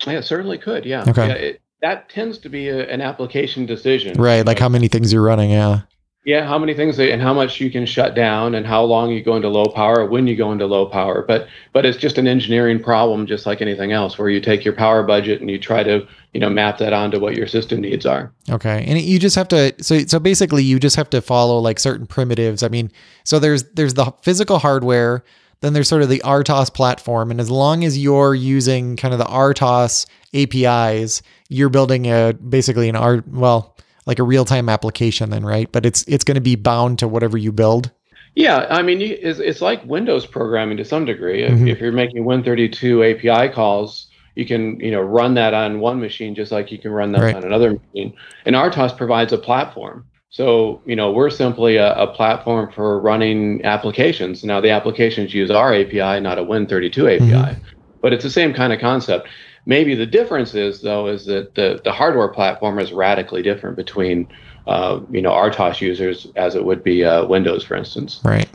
Yeah, 0.07 0.19
it 0.19 0.25
certainly 0.25 0.59
could. 0.59 0.85
Yeah. 0.85 1.05
Okay. 1.07 1.29
Yeah, 1.29 1.35
it, 1.35 1.63
that 1.83 2.09
tends 2.09 2.39
to 2.39 2.49
be 2.49 2.69
a, 2.69 2.87
an 2.89 3.01
application 3.01 3.67
decision. 3.67 4.21
Right, 4.21 4.45
like 4.45 4.59
how 4.59 4.69
many 4.69 4.89
things 4.89 5.13
you're 5.13 5.23
running, 5.23 5.51
yeah. 5.51 5.83
Yeah, 6.27 6.47
how 6.47 6.59
many 6.59 6.75
things 6.75 6.99
and 7.01 7.23
how 7.23 7.33
much 7.33 7.61
you 7.61 7.71
can 7.71 7.87
shut 7.87 8.15
down 8.15 8.55
and 8.55 8.67
how 8.67 8.85
long 8.85 9.11
you 9.11 9.23
go 9.23 9.37
into 9.37 9.49
low 9.49 9.65
power, 9.65 10.05
when 10.05 10.27
you 10.27 10.37
go 10.37 10.53
into 10.53 10.67
low 10.67 10.85
power. 10.85 11.25
But 11.27 11.49
but 11.73 11.87
it's 11.87 11.97
just 11.97 12.19
an 12.19 12.29
engineering 12.29 12.83
problem 12.83 13.27
just 13.27 13.47
like 13.47 13.63
anything 13.63 13.93
else 13.93 14.19
where 14.19 14.29
you 14.29 14.39
take 14.39 14.63
your 14.63 14.75
power 14.75 15.03
budget 15.03 15.41
and 15.41 15.51
you 15.51 15.59
try 15.59 15.83
to, 15.83 16.07
you 16.35 16.41
know, 16.41 16.51
map 16.51 16.77
that 16.77 16.93
onto 16.93 17.19
what 17.19 17.37
your 17.37 17.47
system 17.47 17.81
needs 17.81 18.05
are. 18.05 18.31
Okay. 18.51 18.85
And 18.87 19.01
you 19.01 19.19
just 19.19 19.35
have 19.35 19.49
to 19.49 19.73
so 19.83 20.01
so 20.01 20.19
basically 20.21 20.63
you 20.63 20.79
just 20.79 20.97
have 20.97 21.09
to 21.09 21.23
follow 21.23 21.59
like 21.59 21.79
certain 21.79 22.07
primitives. 22.07 22.63
I 22.63 22.69
mean, 22.69 22.93
so 23.25 23.39
there's 23.39 23.65
there's 23.71 23.95
the 23.95 24.13
physical 24.21 24.59
hardware, 24.59 25.25
then 25.63 25.73
there's 25.73 25.89
sort 25.89 26.03
of 26.03 26.11
the 26.11 26.21
RTOS 26.21 26.73
platform 26.75 27.31
and 27.31 27.41
as 27.41 27.51
long 27.51 27.83
as 27.83 27.97
you're 27.97 28.35
using 28.35 28.95
kind 28.97 29.15
of 29.15 29.19
the 29.19 29.25
RTOS 29.25 30.05
APIs, 30.35 31.23
you're 31.51 31.69
building 31.69 32.07
a 32.07 32.33
basically 32.33 32.89
an 32.89 32.97
art 32.97 33.29
well 33.29 33.77
like 34.07 34.19
a 34.19 34.23
real-time 34.23 34.69
application 34.69 35.29
then 35.29 35.45
right? 35.45 35.71
But 35.71 35.85
it's 35.85 36.03
it's 36.05 36.25
going 36.25 36.37
to 36.37 36.41
be 36.41 36.57
bound 36.57 36.99
to 37.01 37.09
whatever 37.09 37.37
you 37.37 37.53
build. 37.53 37.91
Yeah 38.37 38.67
i 38.71 38.81
mean 38.81 39.01
it's, 39.01 39.41
it's 39.41 39.61
like 39.61 39.85
windows 39.85 40.25
programming 40.25 40.77
to 40.79 40.85
some 40.85 41.05
degree. 41.05 41.43
Mm-hmm. 41.43 41.67
if, 41.67 41.77
if, 41.77 41.81
you're 41.81 41.93
making 41.93 42.25
win32 42.25 43.17
api 43.17 43.53
calls 43.53 44.07
you 44.37 44.47
can 44.47 44.79
you 44.79 44.93
know 44.93 45.01
run 45.01 45.35
that 45.35 45.53
on 45.53 45.81
one 45.81 46.01
machine 46.01 46.37
just 46.37 46.53
like 46.53 46.71
you 46.71 46.79
can 46.79 46.93
run 46.93 47.11
that 47.13 47.23
right. 47.23 47.35
on 47.35 47.45
another 47.45 47.73
machine. 47.73 48.15
And 48.47 48.55
rtos 48.55 48.97
provides 48.97 49.33
a 49.33 49.39
platform. 49.39 50.07
So 50.31 50.81
you 50.87 50.95
know 50.95 51.11
we're 51.11 51.29
simply 51.29 51.77
a, 51.77 51.93
a, 51.95 52.07
platform 52.07 52.71
for 52.71 53.01
running 53.01 53.65
applications. 53.65 54.45
Now 54.45 54.61
the 54.61 54.71
applications 54.71 55.35
use 55.35 55.51
our 55.51 55.75
api 55.75 56.21
not 56.21 56.39
a 56.39 56.43
win32 56.43 57.17
api 57.17 57.25
mm-hmm. 57.25 57.63
but 58.01 58.13
it's 58.13 58.23
the 58.23 58.31
same 58.31 58.55
kind 58.55 58.73
of 58.73 58.79
concept 58.79 59.29
Maybe 59.71 59.95
the 59.95 60.05
difference 60.05 60.57
is 60.57 60.81
though 60.81 61.07
is 61.07 61.27
that 61.27 61.55
the 61.55 61.81
the 61.85 61.93
hardware 61.93 62.27
platform 62.27 62.81
is 62.81 62.93
radically 62.93 63.41
different 63.41 63.77
between 63.77 64.27
uh, 64.67 64.99
you 65.13 65.23
know 65.23 65.31
RTOS 65.31 65.81
users 65.81 66.27
as 66.35 66.57
it 66.57 66.65
would 66.65 66.83
be 66.83 67.05
uh, 67.05 67.25
Windows, 67.27 67.63
for 67.63 67.77
instance. 67.77 68.21
Right. 68.25 68.49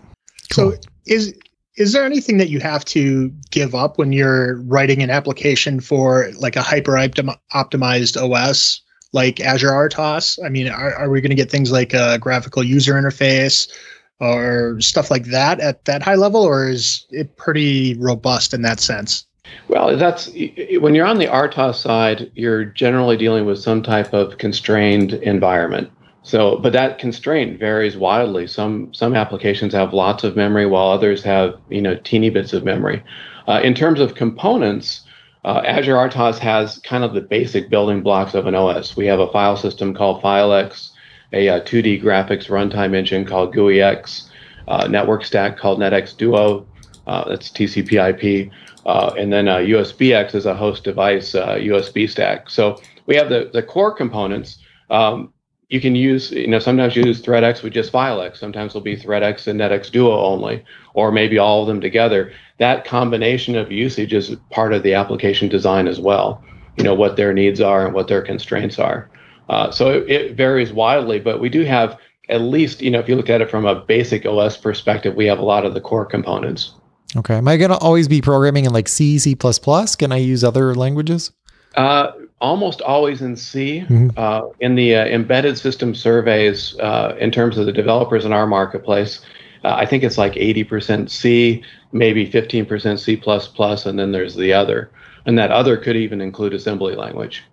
Cool. 0.51 0.73
So 0.73 0.77
is 1.05 1.33
is 1.77 1.93
there 1.93 2.03
anything 2.03 2.37
that 2.39 2.49
you 2.49 2.59
have 2.59 2.83
to 2.85 3.31
give 3.49 3.73
up 3.73 3.97
when 3.97 4.11
you're 4.11 4.61
writing 4.63 5.01
an 5.01 5.09
application 5.09 5.79
for 5.79 6.31
like 6.37 6.57
a 6.57 6.61
hyper 6.61 6.91
optimized 6.91 8.17
OS 8.21 8.81
like 9.13 9.39
Azure 9.39 9.71
RTOS? 9.71 10.37
I 10.45 10.49
mean, 10.49 10.67
are, 10.67 10.95
are 10.95 11.09
we 11.09 11.21
going 11.21 11.29
to 11.29 11.35
get 11.35 11.49
things 11.49 11.71
like 11.71 11.93
a 11.93 12.19
graphical 12.19 12.61
user 12.61 12.95
interface 12.95 13.71
or 14.19 14.81
stuff 14.81 15.09
like 15.09 15.27
that 15.27 15.61
at 15.61 15.85
that 15.85 16.01
high 16.01 16.15
level, 16.15 16.43
or 16.43 16.67
is 16.67 17.05
it 17.09 17.37
pretty 17.37 17.93
robust 17.99 18.53
in 18.53 18.63
that 18.63 18.81
sense? 18.81 19.25
Well, 19.67 19.97
that's 19.97 20.31
when 20.79 20.95
you're 20.95 21.05
on 21.05 21.17
the 21.17 21.27
RTOS 21.27 21.75
side, 21.75 22.31
you're 22.35 22.65
generally 22.65 23.17
dealing 23.17 23.45
with 23.45 23.59
some 23.59 23.81
type 23.81 24.13
of 24.13 24.37
constrained 24.37 25.13
environment. 25.13 25.89
So, 26.23 26.57
but 26.57 26.73
that 26.73 26.97
constraint 26.97 27.59
varies 27.59 27.97
wildly. 27.97 28.47
Some 28.47 28.93
some 28.93 29.15
applications 29.15 29.73
have 29.73 29.93
lots 29.93 30.23
of 30.23 30.35
memory, 30.35 30.65
while 30.65 30.89
others 30.89 31.23
have 31.23 31.55
you 31.69 31.81
know 31.81 31.95
teeny 31.95 32.29
bits 32.29 32.53
of 32.53 32.63
memory. 32.63 33.03
Uh, 33.47 33.61
in 33.63 33.75
terms 33.75 33.99
of 33.99 34.15
components, 34.15 35.01
uh, 35.45 35.61
Azure 35.65 35.95
RTOS 35.95 36.39
has 36.39 36.79
kind 36.79 37.03
of 37.03 37.13
the 37.13 37.21
basic 37.21 37.69
building 37.69 38.01
blocks 38.01 38.33
of 38.33 38.47
an 38.47 38.55
OS. 38.55 38.97
We 38.97 39.05
have 39.05 39.19
a 39.19 39.31
file 39.31 39.55
system 39.55 39.93
called 39.93 40.23
FileX, 40.23 40.89
a, 41.31 41.47
a 41.47 41.61
2D 41.61 42.01
graphics 42.01 42.47
runtime 42.47 42.95
engine 42.95 43.25
called 43.25 43.53
GUIX, 43.53 44.27
uh, 44.67 44.87
network 44.87 45.23
stack 45.23 45.57
called 45.59 45.79
NetX 45.79 46.17
Duo, 46.17 46.65
uh, 47.07 47.27
that's 47.29 47.49
TCP/IP. 47.49 48.51
Uh, 48.85 49.13
and 49.17 49.33
then 49.33 49.47
uh, 49.47 49.57
USBX 49.57 50.35
is 50.35 50.45
a 50.45 50.53
host 50.53 50.83
device 50.83 51.33
uh, 51.33 51.55
USB 51.55 52.09
stack. 52.09 52.49
So 52.49 52.79
we 53.07 53.15
have 53.15 53.29
the, 53.29 53.49
the 53.51 53.63
core 53.63 53.93
components. 53.93 54.59
Um, 54.89 55.33
you 55.69 55.81
can 55.81 55.95
use, 55.95 56.31
you 56.31 56.47
know, 56.47 56.59
sometimes 56.59 56.95
you 56.95 57.03
use 57.03 57.21
ThreadX 57.21 57.63
with 57.63 57.73
just 57.73 57.91
FileX. 57.91 58.37
Sometimes 58.37 58.71
it'll 58.71 58.81
be 58.81 58.95
ThreadX 58.95 59.47
and 59.47 59.59
NetX 59.59 59.91
Duo 59.91 60.23
only, 60.23 60.63
or 60.93 61.11
maybe 61.11 61.39
all 61.39 61.61
of 61.61 61.67
them 61.67 61.81
together. 61.81 62.31
That 62.59 62.85
combination 62.85 63.55
of 63.55 63.71
usage 63.71 64.13
is 64.13 64.35
part 64.51 64.73
of 64.73 64.83
the 64.83 64.93
application 64.93 65.49
design 65.49 65.87
as 65.87 65.99
well. 65.99 66.43
You 66.77 66.83
know, 66.83 66.93
what 66.93 67.15
their 67.15 67.33
needs 67.33 67.61
are 67.61 67.85
and 67.85 67.95
what 67.95 68.07
their 68.07 68.21
constraints 68.21 68.77
are. 68.77 69.09
Uh, 69.49 69.71
so 69.71 69.89
it, 69.89 70.11
it 70.11 70.35
varies 70.35 70.71
wildly, 70.71 71.19
but 71.19 71.39
we 71.39 71.49
do 71.49 71.63
have 71.63 71.97
at 72.29 72.41
least, 72.41 72.81
you 72.81 72.91
know, 72.91 72.99
if 72.99 73.07
you 73.07 73.15
look 73.15 73.29
at 73.29 73.41
it 73.41 73.49
from 73.49 73.65
a 73.65 73.75
basic 73.75 74.25
OS 74.25 74.57
perspective, 74.57 75.15
we 75.15 75.25
have 75.25 75.39
a 75.39 75.45
lot 75.45 75.65
of 75.65 75.73
the 75.73 75.81
core 75.81 76.05
components. 76.05 76.73
Okay. 77.17 77.35
Am 77.35 77.47
I 77.47 77.57
going 77.57 77.71
to 77.71 77.77
always 77.77 78.07
be 78.07 78.21
programming 78.21 78.65
in 78.65 78.73
like 78.73 78.87
C, 78.87 79.17
C++? 79.19 79.35
Can 79.35 80.11
I 80.11 80.17
use 80.17 80.43
other 80.43 80.75
languages? 80.75 81.31
Uh, 81.75 82.11
almost 82.41 82.81
always 82.81 83.21
in 83.21 83.35
C. 83.35 83.81
Mm-hmm. 83.87 84.09
Uh, 84.17 84.49
in 84.59 84.75
the 84.75 84.95
uh, 84.95 85.05
embedded 85.05 85.57
system 85.57 85.95
surveys, 85.95 86.77
uh, 86.79 87.15
in 87.19 87.31
terms 87.31 87.57
of 87.57 87.65
the 87.65 87.71
developers 87.71 88.25
in 88.25 88.33
our 88.33 88.47
marketplace, 88.47 89.21
uh, 89.63 89.75
I 89.75 89.85
think 89.85 90.03
it's 90.03 90.17
like 90.17 90.33
80% 90.33 91.09
C, 91.09 91.63
maybe 91.91 92.29
15% 92.29 92.99
C++, 92.99 93.89
and 93.89 93.99
then 93.99 94.11
there's 94.11 94.35
the 94.35 94.53
other. 94.53 94.91
And 95.25 95.39
that 95.39 95.51
other 95.51 95.77
could 95.77 95.95
even 95.95 96.21
include 96.21 96.53
assembly 96.53 96.95
language. 96.95 97.43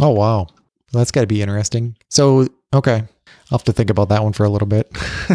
Oh, 0.00 0.10
wow. 0.10 0.48
That's 0.92 1.12
got 1.12 1.20
to 1.20 1.26
be 1.28 1.42
interesting. 1.42 1.96
So, 2.08 2.48
okay. 2.74 3.04
I'll 3.52 3.58
have 3.58 3.64
to 3.64 3.72
think 3.72 3.90
about 3.90 4.08
that 4.08 4.22
one 4.22 4.32
for 4.32 4.44
a 4.44 4.48
little 4.48 4.66
bit. 4.66 4.90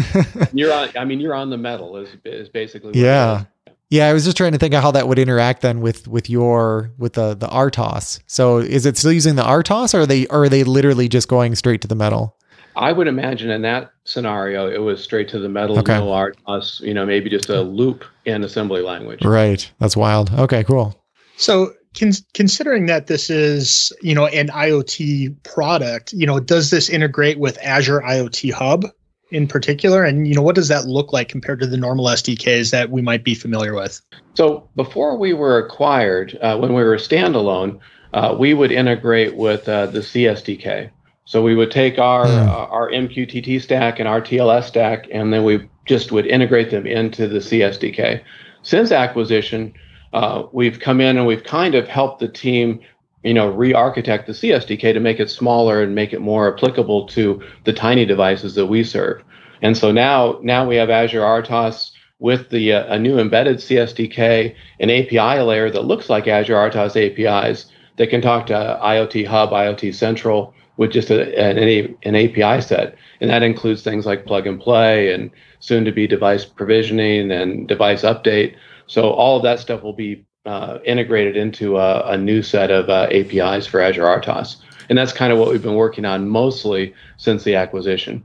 you're 0.52 0.72
on, 0.72 0.90
I 0.96 1.04
mean, 1.04 1.20
you're 1.20 1.34
on 1.34 1.48
the 1.48 1.56
metal 1.56 1.96
is, 1.96 2.10
is 2.24 2.48
basically. 2.48 3.00
yeah. 3.00 3.44
Yeah, 3.88 4.08
I 4.08 4.12
was 4.12 4.24
just 4.24 4.36
trying 4.36 4.52
to 4.52 4.58
think 4.58 4.74
of 4.74 4.82
how 4.82 4.90
that 4.92 5.06
would 5.06 5.18
interact 5.18 5.62
then 5.62 5.80
with 5.80 6.08
with 6.08 6.28
your 6.28 6.92
with 6.98 7.12
the 7.12 7.34
the 7.34 7.46
RTOS. 7.46 8.20
So 8.26 8.58
is 8.58 8.84
it 8.84 8.96
still 8.96 9.12
using 9.12 9.36
the 9.36 9.44
RTOS 9.44 9.94
or 9.94 10.00
are 10.00 10.06
they 10.06 10.26
or 10.26 10.44
are 10.44 10.48
they 10.48 10.64
literally 10.64 11.08
just 11.08 11.28
going 11.28 11.54
straight 11.54 11.80
to 11.82 11.88
the 11.88 11.94
metal? 11.94 12.36
I 12.76 12.92
would 12.92 13.08
imagine 13.08 13.50
in 13.50 13.62
that 13.62 13.90
scenario, 14.04 14.68
it 14.68 14.82
was 14.82 15.02
straight 15.02 15.28
to 15.28 15.38
the 15.38 15.48
metal, 15.48 15.78
okay. 15.78 15.98
no 15.98 16.08
RTOS, 16.08 16.80
you 16.80 16.92
know, 16.92 17.06
maybe 17.06 17.30
just 17.30 17.48
a 17.48 17.62
loop 17.62 18.04
in 18.26 18.44
assembly 18.44 18.82
language. 18.82 19.24
Right. 19.24 19.70
That's 19.78 19.96
wild. 19.96 20.30
Okay, 20.34 20.62
cool. 20.62 20.94
So 21.38 21.72
con- 21.98 22.12
considering 22.34 22.84
that 22.86 23.06
this 23.06 23.30
is, 23.30 23.92
you 24.02 24.14
know, 24.14 24.26
an 24.26 24.48
IoT 24.48 25.42
product, 25.42 26.12
you 26.12 26.26
know, 26.26 26.38
does 26.38 26.70
this 26.70 26.90
integrate 26.90 27.38
with 27.38 27.58
Azure 27.62 28.00
IoT 28.00 28.52
Hub 28.52 28.84
in 29.30 29.46
particular? 29.46 30.04
And, 30.04 30.26
you 30.26 30.34
know, 30.34 30.42
what 30.42 30.54
does 30.54 30.68
that 30.68 30.86
look 30.86 31.12
like 31.12 31.28
compared 31.28 31.60
to 31.60 31.66
the 31.66 31.76
normal 31.76 32.06
SDKs 32.06 32.70
that 32.70 32.90
we 32.90 33.02
might 33.02 33.24
be 33.24 33.34
familiar 33.34 33.74
with? 33.74 34.00
So 34.34 34.68
before 34.76 35.16
we 35.16 35.32
were 35.32 35.58
acquired, 35.58 36.38
uh, 36.40 36.58
when 36.58 36.74
we 36.74 36.82
were 36.82 36.96
standalone, 36.96 37.80
uh, 38.12 38.36
we 38.38 38.54
would 38.54 38.72
integrate 38.72 39.36
with 39.36 39.68
uh, 39.68 39.86
the 39.86 40.00
CSDK. 40.00 40.90
So 41.26 41.42
we 41.42 41.56
would 41.56 41.72
take 41.72 41.98
our 41.98 42.24
mm. 42.24 42.48
our 42.70 42.88
MQTT 42.90 43.60
stack 43.60 43.98
and 43.98 44.08
our 44.08 44.20
TLS 44.20 44.64
stack, 44.64 45.08
and 45.12 45.32
then 45.32 45.42
we 45.42 45.68
just 45.84 46.12
would 46.12 46.24
integrate 46.24 46.70
them 46.70 46.86
into 46.86 47.26
the 47.26 47.38
CSDK. 47.38 48.22
Since 48.62 48.92
acquisition, 48.92 49.74
uh, 50.12 50.44
we've 50.52 50.78
come 50.78 51.00
in 51.00 51.18
and 51.18 51.26
we've 51.26 51.44
kind 51.44 51.74
of 51.74 51.88
helped 51.88 52.20
the 52.20 52.28
team, 52.28 52.80
you 53.26 53.34
know, 53.34 53.48
re-architect 53.48 54.26
the 54.26 54.32
CSDK 54.32 54.92
to 54.92 55.00
make 55.00 55.18
it 55.18 55.30
smaller 55.30 55.82
and 55.82 55.94
make 55.94 56.12
it 56.12 56.20
more 56.20 56.54
applicable 56.54 57.08
to 57.08 57.42
the 57.64 57.72
tiny 57.72 58.04
devices 58.04 58.54
that 58.54 58.66
we 58.66 58.84
serve. 58.84 59.22
And 59.62 59.76
so 59.76 59.90
now 59.90 60.38
now 60.42 60.66
we 60.66 60.76
have 60.76 60.90
Azure 60.90 61.22
RTOS 61.22 61.90
with 62.18 62.50
the 62.50 62.72
uh, 62.72 62.94
a 62.94 62.98
new 62.98 63.18
embedded 63.18 63.56
CSDK, 63.56 64.54
an 64.80 64.90
API 64.90 65.40
layer 65.42 65.70
that 65.70 65.84
looks 65.84 66.08
like 66.08 66.28
Azure 66.28 66.54
RTOS 66.54 66.96
APIs 66.96 67.66
that 67.96 68.10
can 68.10 68.20
talk 68.20 68.46
to 68.46 68.78
IoT 68.82 69.26
Hub, 69.26 69.50
IoT 69.50 69.94
Central 69.94 70.54
with 70.76 70.92
just 70.92 71.10
a, 71.10 71.38
an, 71.38 71.58
an 72.02 72.14
API 72.14 72.60
set. 72.60 72.96
And 73.20 73.30
that 73.30 73.42
includes 73.42 73.82
things 73.82 74.06
like 74.06 74.26
plug 74.26 74.46
and 74.46 74.60
play 74.60 75.12
and 75.12 75.30
soon 75.60 75.84
to 75.86 75.92
be 75.92 76.06
device 76.06 76.44
provisioning 76.44 77.32
and 77.32 77.66
device 77.66 78.02
update. 78.02 78.54
So 78.86 79.10
all 79.10 79.38
of 79.38 79.42
that 79.42 79.58
stuff 79.58 79.82
will 79.82 79.94
be 79.94 80.26
uh, 80.46 80.78
integrated 80.84 81.36
into 81.36 81.76
a, 81.78 82.12
a, 82.12 82.16
new 82.16 82.40
set 82.42 82.70
of 82.70 82.88
uh, 82.88 83.08
APIs 83.10 83.66
for 83.66 83.80
Azure 83.80 84.04
RTOS. 84.04 84.56
And 84.88 84.96
that's 84.96 85.12
kind 85.12 85.32
of 85.32 85.38
what 85.38 85.50
we've 85.50 85.62
been 85.62 85.74
working 85.74 86.04
on 86.04 86.28
mostly 86.28 86.94
since 87.16 87.42
the 87.42 87.56
acquisition. 87.56 88.24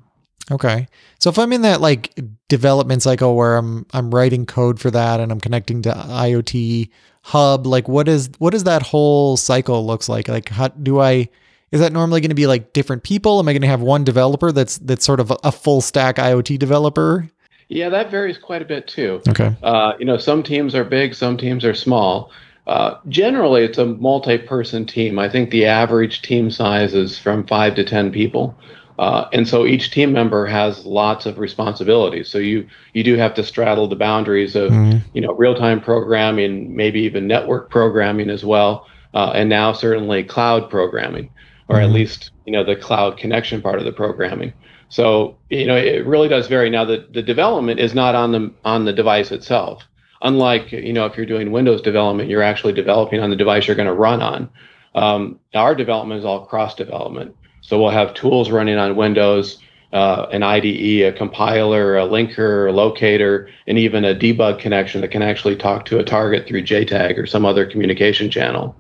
Okay. 0.52 0.88
So 1.20 1.30
if 1.30 1.40
I'm 1.40 1.54
in 1.54 1.64
that 1.64 1.82
like 1.82 2.18
development 2.48 3.02
cycle 3.02 3.36
where 3.36 3.56
I'm 3.56 3.86
I'm 3.94 4.14
writing 4.14 4.46
code 4.46 4.80
for 4.80 4.92
that 4.92 5.20
and 5.20 5.32
I'm 5.32 5.40
connecting 5.40 5.82
to 5.84 5.92
IoT 5.92 6.90
hub, 7.24 7.66
like 7.66 7.88
what 7.88 8.08
is 8.08 8.30
what 8.38 8.52
does 8.52 8.66
that 8.66 8.82
whole 8.82 9.38
cycle 9.38 9.86
looks 9.86 10.10
like? 10.10 10.28
Like 10.28 10.50
how 10.50 10.68
do 10.68 11.00
I 11.00 11.30
is 11.72 11.80
that 11.80 11.94
normally 11.94 12.22
going 12.22 12.30
to 12.30 12.36
be 12.36 12.48
like 12.48 12.74
different 12.74 13.04
people? 13.04 13.40
Am 13.40 13.48
I 13.48 13.54
going 13.54 13.62
to 13.62 13.68
have 13.68 13.82
one 13.82 14.04
developer 14.04 14.52
that's 14.52 14.78
that's 14.80 15.06
sort 15.06 15.20
of 15.20 15.32
a, 15.32 15.38
a 15.46 15.52
full 15.52 15.82
stack 15.82 16.18
IoT 16.18 16.60
developer? 16.60 17.30
Yeah, 17.72 17.88
that 17.88 18.12
varies 18.12 18.38
quite 18.38 18.62
a 18.62 18.66
bit 18.66 18.86
too. 18.86 19.22
Okay. 19.30 19.56
Uh, 19.64 19.94
you 19.98 20.06
know, 20.06 20.18
some 20.18 20.44
teams 20.44 20.76
are 20.76 20.84
big, 20.84 21.16
some 21.16 21.38
teams 21.38 21.64
are 21.64 21.74
small. 21.74 22.30
Uh, 22.68 22.98
generally, 23.08 23.64
it's 23.64 23.78
a 23.78 23.86
multi-person 23.86 24.86
team. 24.86 25.18
I 25.18 25.30
think 25.30 25.52
the 25.52 25.66
average 25.66 26.22
team 26.22 26.52
size 26.52 26.94
is 26.94 27.18
from 27.18 27.48
five 27.48 27.76
to 27.76 27.86
ten 27.86 28.12
people, 28.12 28.58
uh, 29.00 29.30
and 29.32 29.48
so 29.48 29.66
each 29.66 29.90
team 29.90 30.12
member 30.12 30.46
has 30.46 30.86
lots 30.86 31.26
of 31.26 31.40
responsibilities. 31.40 32.28
So 32.28 32.40
you 32.40 32.68
you 32.94 33.06
do 33.06 33.16
have 33.16 33.34
to 33.36 33.44
straddle 33.44 33.88
the 33.88 33.96
boundaries 33.96 34.58
of 34.58 34.72
mm-hmm. 34.72 35.00
you 35.14 35.22
know 35.22 35.34
real-time 35.34 35.80
programming, 35.80 36.76
maybe 36.76 37.00
even 37.02 37.26
network 37.26 37.70
programming 37.70 38.30
as 38.30 38.44
well, 38.44 38.86
uh, 39.14 39.32
and 39.34 39.50
now 39.50 39.72
certainly 39.72 40.26
cloud 40.26 40.70
programming 40.70 41.30
or 41.70 41.78
mm-hmm. 41.78 41.86
at 41.86 41.92
least 41.92 42.32
you 42.46 42.52
know 42.52 42.66
the 42.66 42.76
cloud 42.76 43.18
connection 43.18 43.62
part 43.62 43.80
of 43.80 43.86
the 43.86 43.94
programming. 43.94 44.52
So 44.92 45.38
you 45.50 45.66
know 45.66 45.76
it 45.76 46.06
really 46.06 46.28
does 46.28 46.48
vary. 46.48 46.70
Now 46.70 46.84
the, 46.86 47.08
the 47.12 47.24
development 47.24 47.80
is 47.80 47.96
not 47.96 48.14
on 48.14 48.34
the 48.34 48.52
on 48.64 48.86
the 48.86 48.94
device 48.94 49.32
itself. 49.32 49.84
Unlike 50.22 50.74
you 50.74 50.94
know 50.94 51.06
if 51.06 51.16
you're 51.16 51.26
doing 51.26 51.52
Windows 51.52 51.82
development, 51.82 52.30
you're 52.30 52.44
actually 52.44 52.74
developing 52.74 53.22
on 53.22 53.30
the 53.30 53.38
device 53.38 53.68
you're 53.68 53.76
going 53.76 53.88
to 53.88 53.94
run 53.94 54.22
on. 54.22 54.50
Um, 54.94 55.40
our 55.56 55.74
development 55.74 56.20
is 56.20 56.26
all 56.26 56.46
cross 56.46 56.76
development. 56.76 57.36
So 57.62 57.82
we'll 57.82 57.92
have 57.92 58.14
tools 58.14 58.52
running 58.52 58.78
on 58.78 58.98
Windows, 58.98 59.60
uh, 59.94 60.26
an 60.32 60.44
IDE, 60.44 61.04
a 61.04 61.14
compiler, 61.14 61.98
a 61.98 62.06
linker, 62.06 62.68
a 62.68 62.74
locator, 62.74 63.50
and 63.68 63.78
even 63.78 64.04
a 64.04 64.14
debug 64.14 64.60
connection 64.60 65.00
that 65.02 65.12
can 65.12 65.22
actually 65.22 65.56
talk 65.56 65.86
to 65.86 66.00
a 66.00 66.04
target 66.04 66.48
through 66.48 66.64
JTAG 66.64 67.18
or 67.18 67.26
some 67.26 67.46
other 67.46 67.66
communication 67.66 68.30
channel 68.30 68.76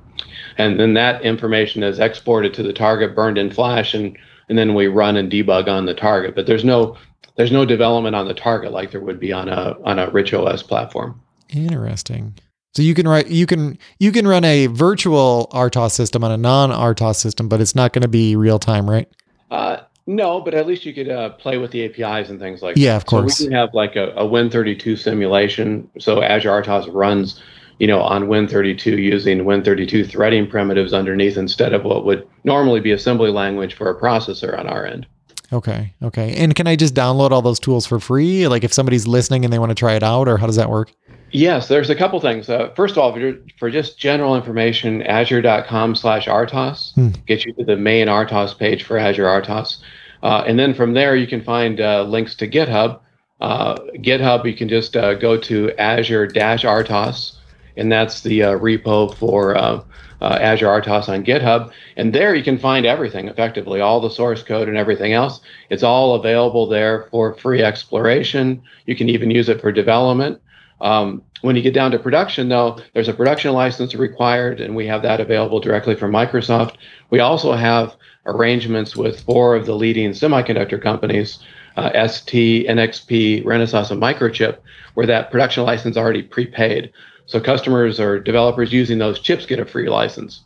and 0.57 0.79
then 0.79 0.93
that 0.93 1.21
information 1.23 1.83
is 1.83 1.99
exported 1.99 2.53
to 2.53 2.63
the 2.63 2.73
target, 2.73 3.15
burned 3.15 3.37
in 3.37 3.49
Flash, 3.49 3.93
and 3.93 4.17
and 4.51 4.57
then 4.59 4.75
we 4.75 4.87
run 4.87 5.15
and 5.15 5.31
debug 5.31 5.69
on 5.69 5.85
the 5.85 5.93
target. 5.93 6.35
But 6.35 6.45
there's 6.45 6.65
no 6.65 6.97
there's 7.37 7.53
no 7.53 7.65
development 7.65 8.17
on 8.17 8.27
the 8.27 8.33
target 8.33 8.73
like 8.73 8.91
there 8.91 8.99
would 8.99 9.17
be 9.17 9.31
on 9.31 9.47
a 9.47 9.77
on 9.85 9.97
a 9.97 10.09
rich 10.09 10.33
OS 10.33 10.61
platform. 10.61 11.19
Interesting. 11.49 12.35
So 12.73 12.81
you 12.81 12.93
can 12.93 13.07
write 13.07 13.27
you 13.27 13.45
can 13.45 13.79
you 13.99 14.11
can 14.11 14.27
run 14.27 14.43
a 14.43 14.67
virtual 14.67 15.49
RTOS 15.53 15.91
system 15.91 16.21
on 16.25 16.31
a 16.31 16.37
non 16.37 16.69
RTOS 16.69 17.15
system, 17.15 17.47
but 17.47 17.61
it's 17.61 17.75
not 17.75 17.93
going 17.93 18.01
to 18.01 18.09
be 18.09 18.35
real 18.35 18.59
time, 18.59 18.89
right? 18.89 19.09
Uh, 19.49 19.77
no, 20.05 20.41
but 20.41 20.53
at 20.53 20.67
least 20.67 20.85
you 20.85 20.93
could 20.93 21.07
uh, 21.07 21.29
play 21.29 21.57
with 21.57 21.71
the 21.71 21.85
APIs 21.85 22.29
and 22.29 22.37
things 22.37 22.61
like 22.61 22.75
yeah, 22.75 22.91
that. 22.91 22.97
of 22.97 23.05
course. 23.05 23.37
So 23.37 23.45
we 23.45 23.47
can 23.49 23.57
have 23.57 23.73
like 23.73 23.95
a, 23.95 24.09
a 24.11 24.25
Win32 24.25 24.97
simulation. 24.97 25.89
So 25.97 26.21
Azure 26.21 26.61
RTOS 26.61 26.93
runs 26.93 27.41
you 27.81 27.87
know, 27.87 27.99
on 27.99 28.27
Win32 28.27 28.85
using 28.85 29.39
Win32 29.39 30.07
threading 30.07 30.47
primitives 30.47 30.93
underneath 30.93 31.35
instead 31.35 31.73
of 31.73 31.83
what 31.83 32.05
would 32.05 32.27
normally 32.43 32.79
be 32.79 32.91
assembly 32.91 33.31
language 33.31 33.73
for 33.73 33.89
a 33.89 33.99
processor 33.99 34.57
on 34.57 34.67
our 34.67 34.85
end. 34.85 35.07
Okay. 35.51 35.91
Okay. 36.03 36.35
And 36.35 36.53
can 36.53 36.67
I 36.67 36.75
just 36.75 36.93
download 36.93 37.31
all 37.31 37.41
those 37.41 37.59
tools 37.59 37.87
for 37.87 37.99
free? 37.99 38.47
Like 38.47 38.63
if 38.63 38.71
somebody's 38.71 39.07
listening 39.07 39.45
and 39.45 39.51
they 39.51 39.57
want 39.57 39.71
to 39.71 39.75
try 39.75 39.95
it 39.95 40.03
out, 40.03 40.27
or 40.27 40.37
how 40.37 40.45
does 40.45 40.57
that 40.57 40.69
work? 40.69 40.91
Yes, 41.31 41.69
there's 41.69 41.89
a 41.89 41.95
couple 41.95 42.19
things. 42.19 42.49
Uh, 42.49 42.69
first 42.75 42.91
of 42.91 42.99
all, 42.99 43.13
for, 43.13 43.39
for, 43.57 43.71
just 43.71 43.97
general 43.97 44.35
information, 44.35 45.01
azure.com 45.01 45.95
slash 45.95 46.27
RTOS 46.27 46.93
hmm. 46.93 47.09
gets 47.25 47.47
you 47.47 47.53
to 47.53 47.63
the 47.63 47.77
main 47.77 48.05
RTOS 48.05 48.59
page 48.59 48.83
for 48.83 48.99
Azure 48.99 49.25
RTOS. 49.25 49.77
Uh, 50.21 50.43
and 50.45 50.59
then 50.59 50.75
from 50.75 50.93
there, 50.93 51.15
you 51.15 51.25
can 51.25 51.43
find 51.43 51.81
uh, 51.81 52.03
links 52.03 52.35
to 52.35 52.47
GitHub. 52.47 52.99
Uh, 53.39 53.75
GitHub, 53.95 54.45
you 54.45 54.53
can 54.55 54.69
just 54.69 54.95
uh, 54.95 55.15
go 55.15 55.35
to 55.35 55.71
azure-RTOS 55.79 57.37
and 57.77 57.91
that's 57.91 58.21
the 58.21 58.43
uh, 58.43 58.57
repo 58.57 59.13
for 59.15 59.55
uh, 59.57 59.83
uh, 60.21 60.37
Azure 60.39 60.67
RTOS 60.67 61.09
on 61.09 61.25
GitHub. 61.25 61.71
And 61.97 62.13
there 62.13 62.35
you 62.35 62.43
can 62.43 62.57
find 62.57 62.85
everything 62.85 63.27
effectively, 63.27 63.81
all 63.81 63.99
the 63.99 64.09
source 64.09 64.43
code 64.43 64.67
and 64.67 64.77
everything 64.77 65.13
else. 65.13 65.41
It's 65.69 65.83
all 65.83 66.15
available 66.15 66.67
there 66.67 67.07
for 67.11 67.33
free 67.33 67.63
exploration. 67.63 68.61
You 68.85 68.95
can 68.95 69.09
even 69.09 69.31
use 69.31 69.49
it 69.49 69.61
for 69.61 69.71
development. 69.71 70.41
Um, 70.79 71.23
when 71.41 71.55
you 71.55 71.61
get 71.61 71.73
down 71.73 71.91
to 71.91 71.99
production, 71.99 72.49
though, 72.49 72.79
there's 72.93 73.07
a 73.07 73.13
production 73.13 73.53
license 73.53 73.95
required, 73.95 74.59
and 74.59 74.75
we 74.75 74.85
have 74.87 75.01
that 75.03 75.19
available 75.19 75.59
directly 75.59 75.95
from 75.95 76.11
Microsoft. 76.11 76.75
We 77.09 77.19
also 77.19 77.53
have 77.53 77.95
arrangements 78.25 78.95
with 78.95 79.21
four 79.21 79.55
of 79.55 79.65
the 79.65 79.75
leading 79.75 80.11
semiconductor 80.11 80.81
companies 80.81 81.39
uh, 81.77 82.07
ST, 82.07 82.67
NXP, 82.67 83.43
Renesas, 83.45 83.91
and 83.91 84.01
Microchip, 84.01 84.57
where 84.93 85.07
that 85.07 85.31
production 85.31 85.63
license 85.63 85.93
is 85.93 85.97
already 85.97 86.21
prepaid. 86.21 86.91
So 87.31 87.39
customers 87.39 87.97
or 87.97 88.19
developers 88.19 88.73
using 88.73 88.97
those 88.97 89.17
chips 89.17 89.45
get 89.45 89.57
a 89.57 89.63
free 89.63 89.87
license. 89.87 90.43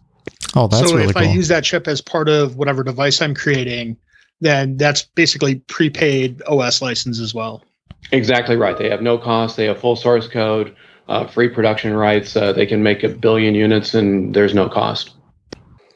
Oh, 0.56 0.67
that's 0.67 0.88
so 0.88 0.95
really 0.95 1.10
if 1.10 1.15
cool. 1.15 1.28
I 1.28 1.32
use 1.32 1.48
that 1.48 1.63
chip 1.63 1.88
as 1.88 2.00
part 2.00 2.30
of 2.30 2.58
whatever 2.58 2.84
device 2.84 3.24
I'm 3.24 3.34
creating, 3.34 3.98
then 4.39 4.78
that's 4.78 5.02
basically 5.02 5.56
prepaid 5.56 6.43
OS 6.43 6.84
license 6.84 7.19
as 7.19 7.34
well. 7.34 7.63
Exactly 8.12 8.56
right. 8.56 8.78
They 8.78 8.88
have 8.88 9.02
no 9.02 9.17
cost. 9.17 9.58
They 9.58 9.65
have 9.65 9.80
full 9.80 9.95
source 9.95 10.28
code, 10.28 10.76
uh, 11.08 11.26
free 11.26 11.50
production 11.50 11.95
rights. 11.95 12.36
Uh, 12.36 12.54
they 12.54 12.67
can 12.67 12.84
make 12.84 13.02
a 13.02 13.10
billion 13.10 13.56
units, 13.56 13.95
and 13.95 14.36
there's 14.36 14.54
no 14.54 14.69
cost. 14.69 15.15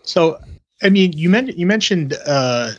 So, 0.02 0.40
I 0.82 0.90
mean, 0.90 1.14
you, 1.14 1.30
men- 1.30 1.50
you 1.50 1.68
mentioned 1.68 2.16
uh, 2.26 2.72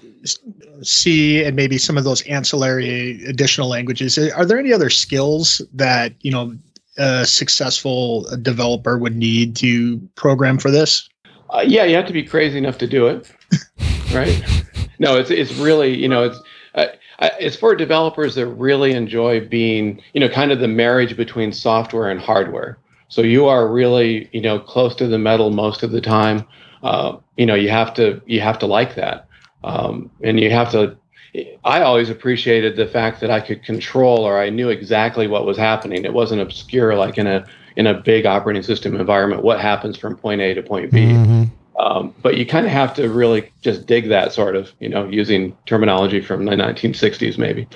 C 0.82 1.44
and 1.44 1.54
maybe 1.54 1.78
some 1.78 1.96
of 1.96 2.02
those 2.02 2.22
ancillary 2.22 3.24
additional 3.26 3.68
languages. 3.68 4.18
Are 4.18 4.44
there 4.44 4.58
any 4.58 4.72
other 4.72 4.90
skills 4.90 5.62
that 5.74 6.14
you 6.22 6.32
know 6.32 6.56
a 7.00 7.26
successful 7.26 8.26
developer 8.42 8.98
would 8.98 9.16
need 9.16 9.56
to 9.56 9.98
program 10.14 10.58
for 10.58 10.70
this? 10.70 11.08
Uh, 11.48 11.64
yeah, 11.66 11.84
you 11.84 11.96
have 11.96 12.06
to 12.06 12.12
be 12.12 12.22
crazy 12.22 12.58
enough 12.58 12.78
to 12.78 12.86
do 12.86 13.06
it, 13.06 13.30
right? 14.14 14.40
no, 14.98 15.16
it's 15.16 15.30
it's 15.30 15.52
really 15.54 15.96
you 15.96 16.08
know 16.08 16.24
it's 16.24 16.38
uh, 16.74 16.86
it's 17.40 17.56
for 17.56 17.74
developers 17.74 18.34
that 18.34 18.46
really 18.46 18.92
enjoy 18.92 19.40
being 19.40 20.00
you 20.12 20.20
know 20.20 20.28
kind 20.28 20.52
of 20.52 20.60
the 20.60 20.68
marriage 20.68 21.16
between 21.16 21.52
software 21.52 22.10
and 22.10 22.20
hardware. 22.20 22.78
So 23.08 23.22
you 23.22 23.46
are 23.46 23.66
really 23.66 24.28
you 24.32 24.42
know 24.42 24.60
close 24.60 24.94
to 24.96 25.06
the 25.06 25.18
metal 25.18 25.50
most 25.50 25.82
of 25.82 25.90
the 25.90 26.00
time. 26.00 26.46
Uh, 26.82 27.16
you 27.36 27.46
know 27.46 27.54
you 27.54 27.70
have 27.70 27.94
to 27.94 28.20
you 28.26 28.40
have 28.40 28.58
to 28.60 28.66
like 28.66 28.94
that, 28.94 29.26
um, 29.64 30.10
and 30.22 30.38
you 30.38 30.50
have 30.50 30.70
to 30.72 30.96
I 31.64 31.82
always 31.82 32.10
appreciated 32.10 32.76
the 32.76 32.86
fact 32.86 33.20
that 33.20 33.30
I 33.30 33.40
could 33.40 33.62
control 33.62 34.24
or 34.24 34.40
I 34.40 34.50
knew 34.50 34.68
exactly 34.68 35.26
what 35.26 35.46
was 35.46 35.56
happening. 35.56 36.04
It 36.04 36.12
wasn't 36.12 36.40
obscure 36.40 36.94
like 36.96 37.18
in 37.18 37.26
a 37.26 37.46
in 37.76 37.86
a 37.86 37.94
big 37.94 38.26
operating 38.26 38.62
system 38.62 38.96
environment. 38.96 39.42
What 39.42 39.60
happens 39.60 39.96
from 39.96 40.16
point 40.16 40.40
A 40.40 40.54
to 40.54 40.62
point 40.62 40.90
B? 40.90 41.00
Mm-hmm. 41.00 41.44
Um, 41.80 42.14
but 42.20 42.36
you 42.36 42.44
kind 42.44 42.66
of 42.66 42.72
have 42.72 42.92
to 42.94 43.08
really 43.08 43.50
just 43.62 43.86
dig 43.86 44.08
that 44.08 44.32
sort 44.32 44.54
of, 44.54 44.70
you 44.80 44.88
know, 44.88 45.08
using 45.08 45.56
terminology 45.64 46.20
from 46.20 46.44
the 46.44 46.52
1960s, 46.52 47.38
maybe. 47.38 47.66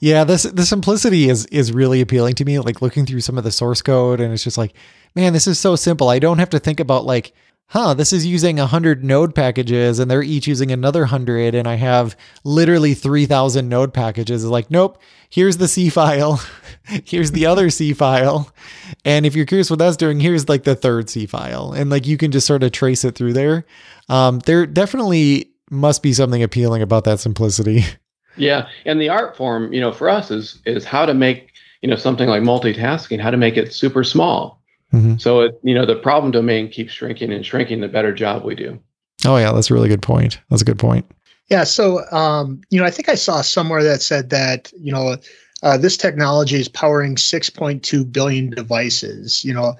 Yeah, 0.00 0.24
this 0.24 0.42
the 0.42 0.66
simplicity 0.66 1.28
is 1.28 1.46
is 1.46 1.70
really 1.70 2.00
appealing 2.00 2.34
to 2.36 2.44
me. 2.44 2.58
Like 2.58 2.82
looking 2.82 3.06
through 3.06 3.20
some 3.20 3.38
of 3.38 3.44
the 3.44 3.52
source 3.52 3.80
code, 3.80 4.20
and 4.20 4.32
it's 4.32 4.42
just 4.42 4.58
like, 4.58 4.74
man, 5.14 5.32
this 5.32 5.46
is 5.46 5.60
so 5.60 5.76
simple. 5.76 6.08
I 6.08 6.18
don't 6.18 6.38
have 6.38 6.50
to 6.50 6.58
think 6.58 6.80
about 6.80 7.04
like, 7.04 7.32
huh, 7.72 7.94
this 7.94 8.12
is 8.12 8.26
using 8.26 8.60
a 8.60 8.66
hundred 8.66 9.02
node 9.02 9.34
packages, 9.34 9.98
and 9.98 10.10
they're 10.10 10.22
each 10.22 10.46
using 10.46 10.70
another 10.70 11.06
hundred, 11.06 11.54
and 11.54 11.66
I 11.66 11.76
have 11.76 12.16
literally 12.44 12.92
three 12.92 13.24
thousand 13.26 13.68
node 13.68 13.94
packages. 13.94 14.44
It's 14.44 14.50
like, 14.50 14.70
nope, 14.70 15.00
here's 15.30 15.56
the 15.56 15.68
C 15.68 15.88
file, 15.88 16.40
here's 17.04 17.32
the 17.32 17.46
other 17.46 17.70
C 17.70 17.94
file, 17.94 18.52
and 19.04 19.24
if 19.24 19.34
you're 19.34 19.46
curious 19.46 19.70
what 19.70 19.78
that's 19.78 19.96
doing, 19.96 20.20
here's 20.20 20.48
like 20.48 20.64
the 20.64 20.76
third 20.76 21.08
C 21.08 21.26
file, 21.26 21.72
and 21.72 21.90
like 21.90 22.06
you 22.06 22.18
can 22.18 22.30
just 22.30 22.46
sort 22.46 22.62
of 22.62 22.72
trace 22.72 23.04
it 23.04 23.14
through 23.14 23.32
there. 23.32 23.64
Um, 24.08 24.40
there 24.40 24.66
definitely 24.66 25.50
must 25.70 26.02
be 26.02 26.12
something 26.12 26.42
appealing 26.42 26.82
about 26.82 27.04
that 27.04 27.20
simplicity. 27.20 27.84
Yeah, 28.34 28.68
and 28.86 28.98
the 28.98 29.10
art 29.10 29.36
form, 29.36 29.74
you 29.74 29.80
know, 29.82 29.92
for 29.92 30.08
us 30.08 30.30
is 30.30 30.58
is 30.64 30.86
how 30.86 31.04
to 31.04 31.12
make 31.12 31.52
you 31.82 31.88
know 31.90 31.96
something 31.96 32.30
like 32.30 32.40
multitasking, 32.40 33.20
how 33.20 33.30
to 33.30 33.36
make 33.36 33.58
it 33.58 33.74
super 33.74 34.02
small. 34.02 34.61
Mm-hmm. 34.92 35.16
So 35.18 35.40
it, 35.40 35.58
you 35.62 35.74
know, 35.74 35.86
the 35.86 35.96
problem 35.96 36.32
domain 36.32 36.68
keeps 36.68 36.92
shrinking 36.92 37.32
and 37.32 37.44
shrinking. 37.44 37.80
The 37.80 37.88
better 37.88 38.12
job 38.12 38.44
we 38.44 38.54
do. 38.54 38.78
Oh 39.24 39.36
yeah, 39.36 39.52
that's 39.52 39.70
a 39.70 39.74
really 39.74 39.88
good 39.88 40.02
point. 40.02 40.40
That's 40.50 40.62
a 40.62 40.64
good 40.64 40.78
point. 40.78 41.10
Yeah. 41.48 41.64
So 41.64 42.08
um, 42.10 42.60
you 42.70 42.80
know, 42.80 42.86
I 42.86 42.90
think 42.90 43.08
I 43.08 43.14
saw 43.14 43.40
somewhere 43.40 43.82
that 43.82 44.02
said 44.02 44.30
that 44.30 44.72
you 44.78 44.92
know. 44.92 45.16
Uh, 45.64 45.78
this 45.78 45.96
technology 45.96 46.56
is 46.56 46.66
powering 46.66 47.14
6.2 47.14 48.12
billion 48.12 48.50
devices. 48.50 49.44
You 49.44 49.54
know, 49.54 49.76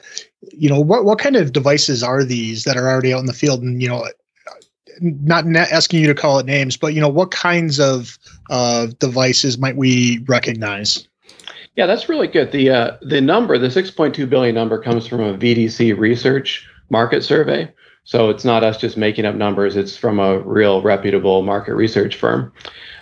you 0.53 0.68
know 0.68 0.79
what 0.79 1.05
what 1.05 1.18
kind 1.18 1.35
of 1.35 1.53
devices 1.53 2.05
are 2.05 2.22
these 2.22 2.62
that 2.62 2.77
are 2.77 2.88
already 2.88 3.12
out 3.12 3.18
in 3.18 3.27
the 3.27 3.33
field? 3.33 3.62
And 3.62 3.83
you 3.83 3.88
know, 3.88 4.07
not 5.01 5.44
asking 5.57 6.01
you 6.01 6.07
to 6.07 6.14
call 6.14 6.38
it 6.38 6.46
names, 6.46 6.77
but 6.77 6.94
you 6.94 7.01
know, 7.01 7.09
what 7.09 7.31
kinds 7.31 7.81
of 7.81 8.18
uh, 8.51 8.87
devices 8.98 9.59
might 9.59 9.77
we 9.77 10.18
recognize? 10.27 11.09
Yeah, 11.77 11.87
that's 11.87 12.09
really 12.09 12.29
good. 12.29 12.53
The 12.53 12.71
uh, 12.71 12.97
the 13.01 13.21
number, 13.21 13.57
the 13.57 13.69
6.2 13.69 14.29
billion 14.29 14.55
number, 14.55 14.81
comes 14.81 15.07
from 15.07 15.21
a 15.21 15.37
VDC 15.37 15.97
research 15.97 16.69
market 16.91 17.25
survey. 17.25 17.73
So 18.05 18.31
it's 18.31 18.45
not 18.45 18.65
us 18.65 18.77
just 18.77 18.97
making 18.97 19.25
up 19.25 19.35
numbers; 19.35 19.77
it's 19.77 19.97
from 19.97 20.19
a 20.19 20.39
real 20.41 20.83
reputable 20.83 21.43
market 21.43 21.75
research 21.75 22.17
firm. 22.17 22.53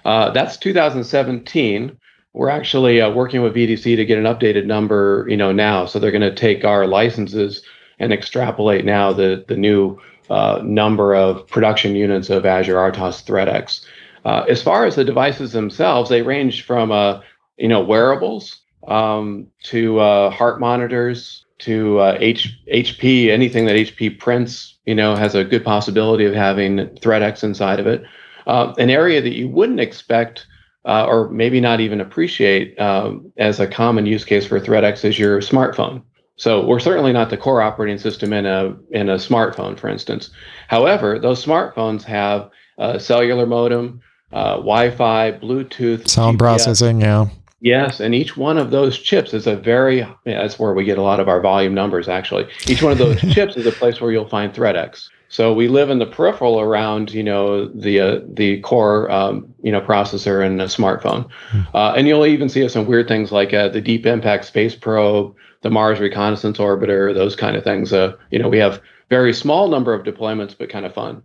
Uh, 0.05 0.31
that's 0.31 0.57
2017. 0.57 1.99
We're 2.33 2.49
actually 2.49 3.01
uh, 3.01 3.11
working 3.11 3.43
with 3.43 3.57
VDC 3.57 3.97
to 3.97 4.05
get 4.05 4.19
an 4.19 4.25
updated 4.25 4.67
number, 4.67 5.27
you 5.29 5.37
know, 5.37 5.51
now. 5.51 5.85
So 5.87 5.99
they're 5.99 6.13
going 6.13 6.21
to 6.21 6.35
take 6.35 6.65
our 6.65 6.87
licenses 6.87 7.63
and 7.99 8.13
extrapolate 8.13 8.85
now 8.85 9.13
the 9.13 9.45
the 9.49 9.57
new 9.57 9.99
uh, 10.29 10.61
number 10.63 11.17
of 11.17 11.45
production 11.49 11.97
units 11.97 12.31
of 12.31 12.47
Azure 12.47 12.77
RTOS 12.77 13.25
ThreadX. 13.25 13.85
Uh, 14.25 14.45
as 14.49 14.63
far 14.63 14.85
as 14.85 14.95
the 14.95 15.05
devices 15.05 15.51
themselves, 15.51 16.09
they 16.09 16.23
range 16.23 16.63
from 16.65 16.93
uh, 16.93 17.21
you 17.57 17.67
know 17.67 17.83
wearables 17.83 18.60
um, 18.87 19.47
to 19.65 19.99
uh, 19.99 20.31
heart 20.31 20.61
monitors 20.61 21.45
to 21.59 21.99
uh, 21.99 22.17
H- 22.21 22.59
HP. 22.73 23.29
Anything 23.29 23.67
that 23.67 23.77
HP 23.77 24.19
prints, 24.19 24.79
you 24.87 24.95
know, 24.95 25.15
has 25.15 25.35
a 25.35 25.45
good 25.45 25.65
possibility 25.65 26.25
of 26.25 26.35
having 26.35 26.77
ThreadX 26.77 27.45
inside 27.45 27.81
of 27.81 27.87
it. 27.87 28.03
Uh, 28.47 28.73
an 28.79 28.91
area 28.91 29.21
that 29.21 29.35
you 29.35 29.49
wouldn't 29.49 29.81
expect. 29.81 30.47
or 30.85 31.29
maybe 31.29 31.61
not 31.61 31.81
even 31.81 32.01
appreciate 32.01 32.79
um, 32.81 33.31
as 33.37 33.61
a 33.61 33.67
common 33.67 34.07
use 34.07 34.25
case 34.25 34.47
for 34.47 34.59
ThreadX 34.59 35.05
is 35.05 35.19
your 35.19 35.41
smartphone. 35.41 36.03
So 36.41 36.65
we're 36.65 36.81
certainly 36.81 37.13
not 37.13 37.29
the 37.29 37.37
core 37.37 37.61
operating 37.61 37.99
system 37.99 38.33
in 38.33 38.47
a 38.47 38.75
in 38.93 39.11
a 39.11 39.17
smartphone, 39.17 39.79
for 39.79 39.89
instance. 39.89 40.31
However, 40.69 41.19
those 41.19 41.45
smartphones 41.45 42.03
have 42.05 42.49
a 42.79 42.99
cellular 42.99 43.45
modem, 43.45 44.01
uh, 44.33 44.55
Wi-Fi, 44.57 45.33
Bluetooth, 45.33 46.09
sound 46.09 46.39
GPS. 46.39 46.39
processing. 46.39 47.03
Yeah. 47.03 47.29
Yes, 47.61 48.01
and 48.01 48.15
each 48.15 48.37
one 48.37 48.57
of 48.57 48.71
those 48.71 48.99
chips 48.99 49.35
is 49.35 49.47
a 49.47 49.55
very 49.55 49.99
yeah, 49.99 50.15
that's 50.25 50.59
where 50.59 50.73
we 50.73 50.85
get 50.85 50.99
a 50.99 51.03
lot 51.03 51.21
of 51.21 51.29
our 51.29 51.41
volume 51.41 51.75
numbers. 51.75 52.09
Actually, 52.09 52.49
each 52.67 52.83
one 52.83 52.93
of 52.93 52.99
those 52.99 53.21
chips 53.35 53.57
is 53.57 53.67
a 53.67 53.73
place 53.73 54.01
where 54.01 54.11
you'll 54.11 54.29
find 54.29 54.53
ThreadX. 54.53 55.09
So 55.29 55.53
we 55.53 55.69
live 55.69 55.91
in 55.91 56.01
the 56.01 56.07
peripheral 56.07 56.59
around, 56.59 57.13
you 57.13 57.23
know, 57.23 57.69
the 57.69 58.01
uh, 58.01 58.21
the 58.27 58.61
core, 58.61 59.11
um, 59.11 59.55
you 59.63 59.71
know, 59.71 59.81
processor 59.81 60.45
and 60.45 60.61
a 60.61 60.65
smartphone, 60.65 61.31
hmm. 61.51 61.61
uh, 61.73 61.93
and 61.93 62.09
you'll 62.09 62.27
even 62.27 62.49
see 62.49 62.67
some 62.69 62.87
weird 62.87 63.07
things 63.07 63.31
like 63.31 63.55
uh, 63.55 63.69
the 63.69 63.81
Deep 63.81 64.07
Impact 64.07 64.47
Space 64.47 64.75
Probe, 64.75 65.37
the 65.61 65.71
Mars 65.71 66.01
Reconnaissance 66.01 66.59
Orbiter, 66.59 67.15
those 67.15 67.37
kind 67.37 67.57
of 67.57 67.63
things. 67.63 67.93
Uh, 67.93 68.17
you 68.31 68.39
know, 68.39 68.49
we 68.49 68.59
have 68.59 68.81
very 69.09 69.33
small 69.33 69.69
number 69.69 69.95
of 69.95 70.05
deployments, 70.05 70.57
but 70.59 70.71
kind 70.71 70.87
of 70.87 70.95
fun. 70.95 71.23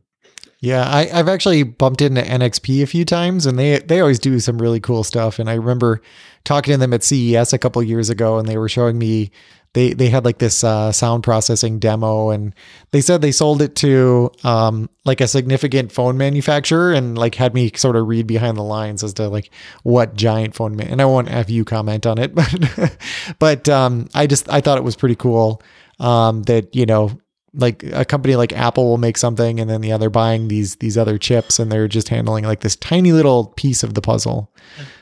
Yeah, 0.61 0.89
I, 0.89 1.05
have 1.05 1.27
actually 1.27 1.63
bumped 1.63 2.01
into 2.01 2.21
NXP 2.21 2.81
a 2.81 2.87
few 2.87 3.05
times, 3.05 3.45
and 3.45 3.59
they 3.59 3.79
they 3.79 3.99
always 3.99 4.19
do 4.19 4.39
some 4.39 4.57
really 4.57 4.79
cool 4.79 5.03
stuff. 5.03 5.37
And 5.37 5.49
I 5.49 5.55
remember 5.55 6.01
talking 6.43 6.73
to 6.73 6.77
them 6.77 6.93
at 6.93 7.03
CES 7.03 7.53
a 7.53 7.57
couple 7.57 7.83
years 7.83 8.09
ago, 8.09 8.37
and 8.37 8.47
they 8.47 8.57
were 8.57 8.69
showing 8.69 8.97
me 8.97 9.31
they 9.75 9.93
they 9.93 10.09
had 10.09 10.23
like 10.23 10.37
this 10.37 10.63
uh, 10.63 10.91
sound 10.93 11.23
processing 11.23 11.79
demo, 11.79 12.29
and 12.29 12.55
they 12.91 13.01
said 13.01 13.21
they 13.21 13.33
sold 13.33 13.61
it 13.61 13.75
to 13.75 14.31
um, 14.45 14.89
like 15.03 15.19
a 15.19 15.27
significant 15.27 15.91
phone 15.91 16.17
manufacturer, 16.17 16.93
and 16.93 17.17
like 17.17 17.35
had 17.35 17.53
me 17.53 17.69
sort 17.75 17.97
of 17.97 18.07
read 18.07 18.25
behind 18.25 18.57
the 18.57 18.63
lines 18.63 19.03
as 19.03 19.13
to 19.15 19.27
like 19.27 19.51
what 19.83 20.15
giant 20.15 20.55
phone 20.55 20.77
man. 20.77 20.87
And 20.87 21.01
I 21.01 21.05
won't 21.05 21.27
have 21.27 21.49
you 21.49 21.65
comment 21.65 22.05
on 22.05 22.17
it, 22.17 22.33
but 22.35 22.97
but 23.37 23.69
um, 23.69 24.07
I 24.15 24.27
just 24.27 24.49
I 24.49 24.61
thought 24.61 24.77
it 24.77 24.85
was 24.85 24.95
pretty 24.95 25.15
cool 25.15 25.61
um, 25.99 26.43
that 26.43 26.73
you 26.73 26.85
know 26.85 27.19
like 27.55 27.83
a 27.93 28.05
company 28.05 28.35
like 28.35 28.53
Apple 28.53 28.85
will 28.85 28.97
make 28.97 29.17
something 29.17 29.59
and 29.59 29.69
then 29.69 29.83
yeah 29.83 29.97
they're 29.97 30.09
buying 30.09 30.47
these 30.47 30.75
these 30.77 30.97
other 30.97 31.17
chips 31.17 31.59
and 31.59 31.71
they're 31.71 31.87
just 31.87 32.09
handling 32.09 32.43
like 32.43 32.61
this 32.61 32.75
tiny 32.75 33.11
little 33.11 33.47
piece 33.55 33.83
of 33.83 33.93
the 33.93 34.01
puzzle. 34.01 34.51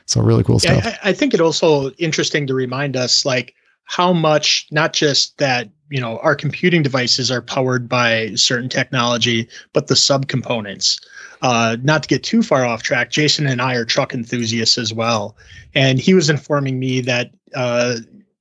So 0.05 0.21
really 0.21 0.43
cool 0.43 0.59
stuff. 0.59 0.83
Yeah, 0.83 0.97
I, 1.03 1.09
I 1.09 1.13
think 1.13 1.33
it 1.33 1.41
also 1.41 1.91
interesting 1.91 2.47
to 2.47 2.53
remind 2.53 2.95
us 2.95 3.25
like 3.25 3.55
how 3.85 4.13
much 4.13 4.67
not 4.71 4.93
just 4.93 5.37
that 5.37 5.69
you 5.89 5.99
know 5.99 6.17
our 6.19 6.35
computing 6.35 6.81
devices 6.81 7.29
are 7.29 7.41
powered 7.41 7.87
by 7.87 8.33
certain 8.35 8.69
technology 8.69 9.47
but 9.73 9.87
the 9.87 9.93
subcomponents 9.95 10.99
uh, 11.41 11.75
not 11.83 12.03
to 12.03 12.07
get 12.07 12.23
too 12.23 12.41
far 12.41 12.65
off 12.65 12.81
track 12.81 13.11
jason 13.11 13.45
and 13.45 13.61
i 13.61 13.75
are 13.75 13.85
truck 13.85 14.13
enthusiasts 14.13 14.77
as 14.77 14.93
well 14.93 15.35
and 15.75 15.99
he 15.99 16.13
was 16.13 16.29
informing 16.29 16.79
me 16.79 17.01
that 17.01 17.31
uh, 17.55 17.97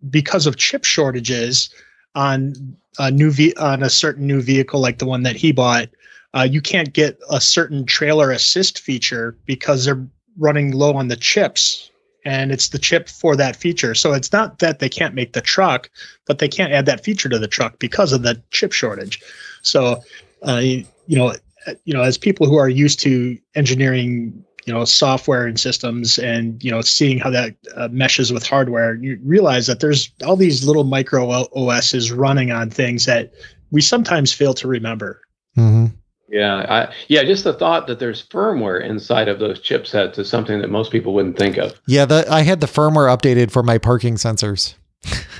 because 0.09 0.46
of 0.46 0.57
chip 0.57 0.85
shortages 0.85 1.68
on 2.14 2.77
a 2.98 3.11
new 3.11 3.31
ve- 3.31 3.55
on 3.55 3.83
a 3.83 3.90
certain 3.90 4.27
new 4.27 4.40
vehicle 4.40 4.81
like 4.81 4.98
the 4.98 5.07
one 5.07 5.22
that 5.22 5.37
he 5.37 5.53
bought 5.53 5.88
uh, 6.35 6.46
you 6.48 6.61
can't 6.61 6.92
get 6.92 7.18
a 7.31 7.40
certain 7.40 7.85
trailer 7.85 8.31
assist 8.31 8.79
feature 8.79 9.37
because 9.44 9.85
they're 9.85 10.07
running 10.38 10.72
low 10.72 10.94
on 10.94 11.09
the 11.09 11.16
chips 11.16 11.90
and 12.25 12.53
it's 12.53 12.68
the 12.68 12.79
chip 12.79 13.09
for 13.09 13.37
that 13.37 13.57
feature. 13.57 13.94
So 13.94 14.12
it's 14.12 14.33
not 14.33 14.61
that 14.61 14.79
they 14.79 14.88
can't 14.88 15.14
make 15.14 15.33
the 15.33 15.40
truck, 15.40 15.90
but 16.27 16.38
they 16.38 16.48
can't 16.48 16.72
add 16.72 16.87
that 16.87 17.05
feature 17.05 17.29
to 17.29 17.38
the 17.38 17.48
truck 17.48 17.79
because 17.79 18.12
of 18.12 18.22
the 18.22 18.40
chip 18.51 18.72
shortage. 18.72 19.20
So, 19.62 20.03
uh, 20.46 20.59
you 20.59 20.87
know, 21.09 21.35
you 21.85 21.94
know, 21.94 22.03
as 22.03 22.18
people 22.18 22.46
who 22.46 22.57
are 22.57 22.68
used 22.68 23.01
to 23.01 23.38
engineering, 23.55 24.44
you 24.64 24.72
know, 24.72 24.85
software 24.85 25.46
and 25.46 25.59
systems, 25.59 26.18
and 26.18 26.62
you 26.62 26.70
know, 26.70 26.81
seeing 26.81 27.18
how 27.18 27.31
that 27.31 27.55
uh, 27.75 27.88
meshes 27.90 28.33
with 28.33 28.46
hardware, 28.46 28.94
you 28.94 29.18
realize 29.25 29.66
that 29.66 29.81
there's 29.81 30.11
all 30.25 30.37
these 30.37 30.64
little 30.64 30.85
micro 30.85 31.46
OSs 31.55 32.12
running 32.12 32.53
on 32.53 32.70
things 32.70 33.07
that 33.07 33.33
we 33.70 33.81
sometimes 33.81 34.33
fail 34.33 34.55
to 34.55 34.68
remember. 34.68 35.20
Mm-hmm. 35.57 35.87
Yeah, 36.29 36.64
I, 36.68 36.94
yeah. 37.09 37.25
Just 37.25 37.44
the 37.44 37.53
thought 37.53 37.87
that 37.88 37.98
there's 37.98 38.27
firmware 38.27 38.83
inside 38.83 39.29
of 39.29 39.38
those 39.38 39.61
chipsets 39.61 40.18
is 40.18 40.29
something 40.31 40.61
that 40.61 40.70
most 40.70 40.90
people 40.90 41.12
wouldn't 41.12 41.37
think 41.37 41.59
of. 41.59 41.79
Yeah, 41.87 42.07
the, 42.07 42.25
I 42.31 42.42
had 42.42 42.61
the 42.61 42.66
firmware 42.66 43.14
updated 43.14 43.51
for 43.51 43.62
my 43.62 43.79
parking 43.79 44.14
sensors. 44.14 44.75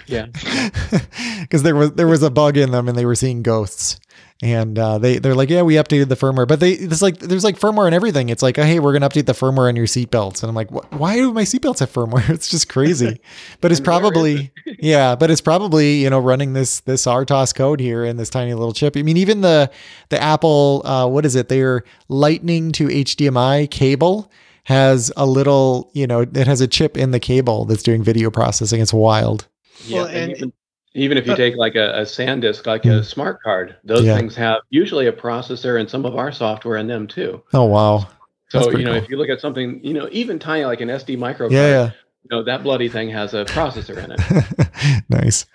Yeah, 0.07 0.27
because 1.41 1.63
there 1.63 1.77
was 1.77 1.93
there 1.93 2.09
was 2.09 2.23
a 2.23 2.31
bug 2.31 2.57
in 2.57 2.73
them 2.73 2.89
and 2.89 2.99
they 2.99 3.07
were 3.07 3.15
seeing 3.15 3.43
ghosts 3.43 4.01
and 4.43 4.77
uh, 4.77 4.99
they 4.99 5.19
they're 5.19 5.37
like, 5.37 5.51
yeah, 5.51 5.63
we 5.63 5.75
updated 5.75 6.09
the 6.09 6.17
firmware, 6.17 6.49
but 6.49 6.59
they 6.59 6.73
it's 6.73 7.01
like 7.01 7.21
there's 7.21 7.45
like 7.45 7.59
firmware 7.59 7.87
and 7.87 7.95
everything. 7.95 8.29
It's 8.29 8.43
like, 8.43 8.59
oh, 8.59 8.65
hey, 8.65 8.81
we're 8.81 8.93
gonna 8.93 9.09
update 9.09 9.27
the 9.27 9.33
firmware 9.33 9.69
on 9.69 9.77
your 9.77 9.87
seatbelts, 9.87 10.43
and 10.43 10.51
I'm 10.51 10.57
like, 10.57 10.69
why 10.93 11.15
do 11.15 11.33
my 11.33 11.43
seatbelts 11.43 11.79
have 11.79 11.93
firmware? 11.93 12.29
It's 12.43 12.49
just 12.49 12.69
crazy, 12.69 13.21
but 13.61 13.71
it's 13.71 13.81
probably 13.81 14.51
yeah, 14.81 15.15
but 15.15 15.31
it's 15.31 15.41
probably 15.41 16.03
you 16.03 16.11
know 16.11 16.19
running 16.19 16.55
this 16.55 16.81
this 16.81 17.07
RTOS 17.07 17.55
code 17.55 17.79
here 17.79 18.05
in 18.05 18.17
this 18.17 18.31
tiny 18.31 18.53
little 18.53 18.73
chip. 18.73 18.97
I 18.97 19.03
mean, 19.03 19.17
even 19.17 19.43
the 19.43 19.71
the 20.09 20.21
Apple 20.21 20.83
uh, 20.85 21.07
what 21.07 21.25
is 21.25 21.37
it? 21.37 21.49
Their 21.49 21.85
Lightning 22.09 22.73
to 22.73 22.89
HDMI 22.89 23.71
cable 23.71 24.31
has 24.65 25.13
a 25.17 25.25
little 25.25 25.91
you 25.95 26.09
know 26.09 26.23
it 26.23 26.49
has 26.49 26.61
a 26.61 26.67
chip 26.67 26.97
in 26.97 27.13
the 27.13 27.21
cable 27.21 27.65
that's 27.65 27.85
doing 27.85 28.03
video 28.03 28.29
processing. 28.29 28.81
It's 28.81 28.93
wild. 28.93 29.47
Yeah, 29.85 29.99
well, 29.99 30.07
and, 30.09 30.33
and 30.33 30.37
even 30.37 30.53
if 30.95 31.27
you 31.27 31.37
take 31.37 31.57
like 31.57 31.75
a, 31.75 32.01
a 32.01 32.03
SanDisk, 32.03 32.67
like 32.67 32.85
a 32.85 32.99
hmm. 32.99 33.03
smart 33.03 33.43
card, 33.43 33.77
those 33.85 34.05
yeah. 34.05 34.17
things 34.17 34.35
have 34.37 34.61
usually 34.71 35.07
a 35.07 35.13
processor 35.13 35.81
and 35.81 35.89
some 35.89 36.05
of 36.05 36.17
our 36.17 36.33
software 36.33 36.77
in 36.77 36.87
them 36.87 37.07
too. 37.07 37.43
Oh 37.53 37.65
wow! 37.65 38.09
So 38.49 38.71
you 38.71 38.85
know, 38.85 38.93
cool. 38.93 39.03
if 39.03 39.09
you 39.09 39.17
look 39.17 39.31
at 39.31 39.41
something, 39.41 39.81
you 39.83 39.95
know, 39.95 40.09
even 40.13 40.39
tiny 40.39 40.65
like 40.65 40.81
an 40.81 40.89
SD 40.89 41.19
micro 41.19 41.49
yeah, 41.49 41.59
card, 41.59 41.71
yeah. 41.71 41.85
you 42.25 42.37
know, 42.37 42.43
that 42.45 42.63
bloody 42.63 42.89
thing 42.89 43.09
has 43.09 43.33
a 43.33 43.45
processor 43.47 43.97
in 44.05 44.13
it. 44.13 45.03
nice. 45.09 45.47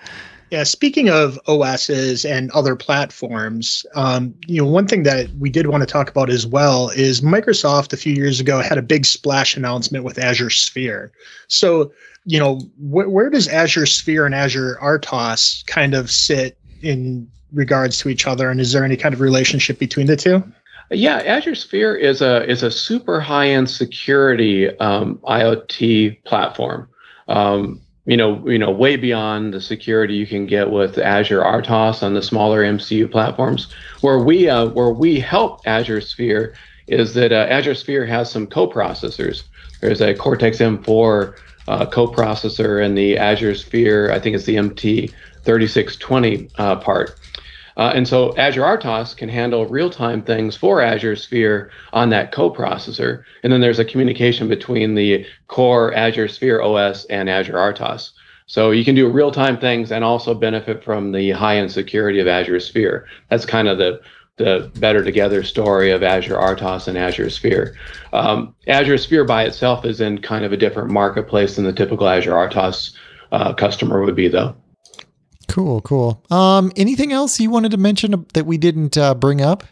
Yeah, 0.50 0.64
speaking 0.64 1.10
of 1.10 1.38
OSs 1.48 2.24
and 2.24 2.50
other 2.52 2.78
platforms, 2.78 3.86
um, 3.96 4.34
you 4.48 4.62
know, 4.62 4.68
one 4.68 4.88
thing 4.88 5.04
that 5.04 5.30
we 5.38 5.50
did 5.50 5.68
want 5.68 5.82
to 5.82 5.88
talk 5.88 6.10
about 6.10 6.30
as 6.30 6.48
well 6.48 6.90
is 6.90 7.20
Microsoft 7.20 7.92
a 7.92 7.98
few 7.98 8.14
years 8.14 8.40
ago 8.40 8.62
had 8.62 8.78
a 8.78 8.82
big 8.82 9.06
splash 9.06 9.58
announcement 9.58 10.06
with 10.06 10.18
Azure 10.18 10.50
Sphere. 10.50 11.12
So, 11.50 11.92
you 12.28 12.38
know, 12.38 12.58
wh- 12.78 13.10
where 13.10 13.30
does 13.30 13.48
Azure 13.48 13.86
Sphere 13.86 14.26
and 14.26 14.36
Azure 14.36 14.78
RTOS 14.82 15.66
kind 15.66 15.94
of 15.94 16.12
sit 16.12 16.58
in 16.82 17.28
regards 17.54 17.98
to 18.00 18.10
each 18.10 18.28
other, 18.28 18.52
and 18.52 18.60
is 18.60 18.74
there 18.74 18.84
any 18.84 18.98
kind 18.98 19.16
of 19.16 19.22
relationship 19.22 19.80
between 19.80 20.08
the 20.08 20.18
two? 20.18 20.44
Yeah, 20.92 21.18
Azure 21.26 21.56
Sphere 21.56 21.96
is 21.96 22.22
a 22.22 22.46
is 22.50 22.64
a 22.64 22.70
super 22.70 23.22
high 23.22 23.48
end 23.48 23.70
security 23.70 24.78
um, 24.80 25.20
IoT 25.24 26.24
platform. 26.26 26.90
Um, 27.30 27.82
you 28.06 28.18
know, 28.18 28.46
you 28.48 28.60
know, 28.60 28.72
way 28.72 28.98
beyond 28.98 29.54
the 29.54 29.62
security 29.62 30.14
you 30.14 30.28
can 30.28 30.46
get 30.46 30.70
with 30.70 30.98
Azure 30.98 31.42
RTOS 31.42 32.04
on 32.04 32.14
the 32.14 32.22
smaller 32.22 32.62
MCU 32.62 33.10
platforms. 33.10 33.74
Where 34.02 34.20
we 34.20 34.50
uh, 34.50 34.68
where 34.68 34.92
we 34.92 35.20
help 35.20 35.62
Azure 35.66 36.02
Sphere 36.02 36.56
is 36.88 37.14
that 37.14 37.32
uh, 37.32 37.48
Azure 37.50 37.76
Sphere 37.76 38.06
has 38.06 38.30
some 38.30 38.48
co-processors. 38.48 39.44
There's 39.80 40.02
a 40.02 40.14
Cortex 40.14 40.58
M4 40.58 41.38
uh, 41.68 41.86
co-processor 41.86 42.84
in 42.84 42.96
the 42.96 43.18
Azure 43.18 43.56
Sphere. 43.56 44.12
I 44.12 44.20
think 44.20 44.36
it's 44.36 44.46
the 44.46 44.56
MT3620 44.56 46.52
uh, 46.58 46.76
part. 46.78 47.20
Uh, 47.78 47.92
and 47.94 48.08
so 48.08 48.36
Azure 48.38 48.64
RTOS 48.64 49.16
can 49.16 49.30
handle 49.30 49.68
real-time 49.68 50.24
things 50.24 50.56
for 50.56 50.82
Azure 50.82 51.16
Sphere 51.16 51.70
on 51.94 52.10
that 52.10 52.34
coprocessor. 52.34 53.24
And 53.44 53.54
then 53.54 53.62
there's 53.62 53.78
a 53.78 53.86
communication 53.86 54.48
between 54.48 54.96
the 54.96 55.26
core 55.48 55.94
Azure 55.94 56.28
Sphere 56.28 56.60
OS 56.62 57.06
and 57.06 57.30
Azure 57.30 57.54
RTOS. 57.54 58.12
So 58.48 58.72
you 58.72 58.84
can 58.84 58.96
do 58.96 59.08
real-time 59.10 59.60
things 59.60 59.92
and 59.92 60.04
also 60.04 60.34
benefit 60.34 60.84
from 60.84 61.12
the 61.12 61.32
high-end 61.32 61.72
security 61.72 62.20
of 62.20 62.28
Azure 62.28 62.62
Sphere. 62.62 63.06
That's 63.30 63.46
kind 63.46 63.68
of 63.68 63.78
the 63.78 64.02
the 64.38 64.72
better 64.76 65.04
together 65.04 65.44
story 65.44 65.92
of 65.92 66.04
Azure 66.04 66.36
RTOS 66.36 66.88
and 66.88 66.98
Azure 66.98 67.30
Sphere. 67.30 67.76
Um, 68.14 68.56
Azure 68.68 68.98
Sphere 68.98 69.26
by 69.26 69.44
itself 69.44 69.84
is 69.84 70.00
in 70.00 70.22
kind 70.22 70.46
of 70.46 70.54
a 70.54 70.58
different 70.58 70.90
marketplace 70.90 71.56
than 71.56 71.66
the 71.66 71.74
typical 71.74 72.08
Azure 72.08 72.32
RTOS 72.32 72.94
uh, 73.32 73.54
customer 73.54 74.04
would 74.04 74.16
be, 74.16 74.28
though. 74.28 74.56
Cool, 75.48 75.82
cool. 75.82 76.24
Um, 76.30 76.72
anything 76.76 77.12
else 77.12 77.40
you 77.40 77.50
wanted 77.50 77.72
to 77.72 77.78
mention 77.78 78.26
that 78.34 78.46
we 78.46 78.58
didn't 78.58 78.98
uh, 78.98 79.16
bring 79.16 79.42
up? 79.42 79.64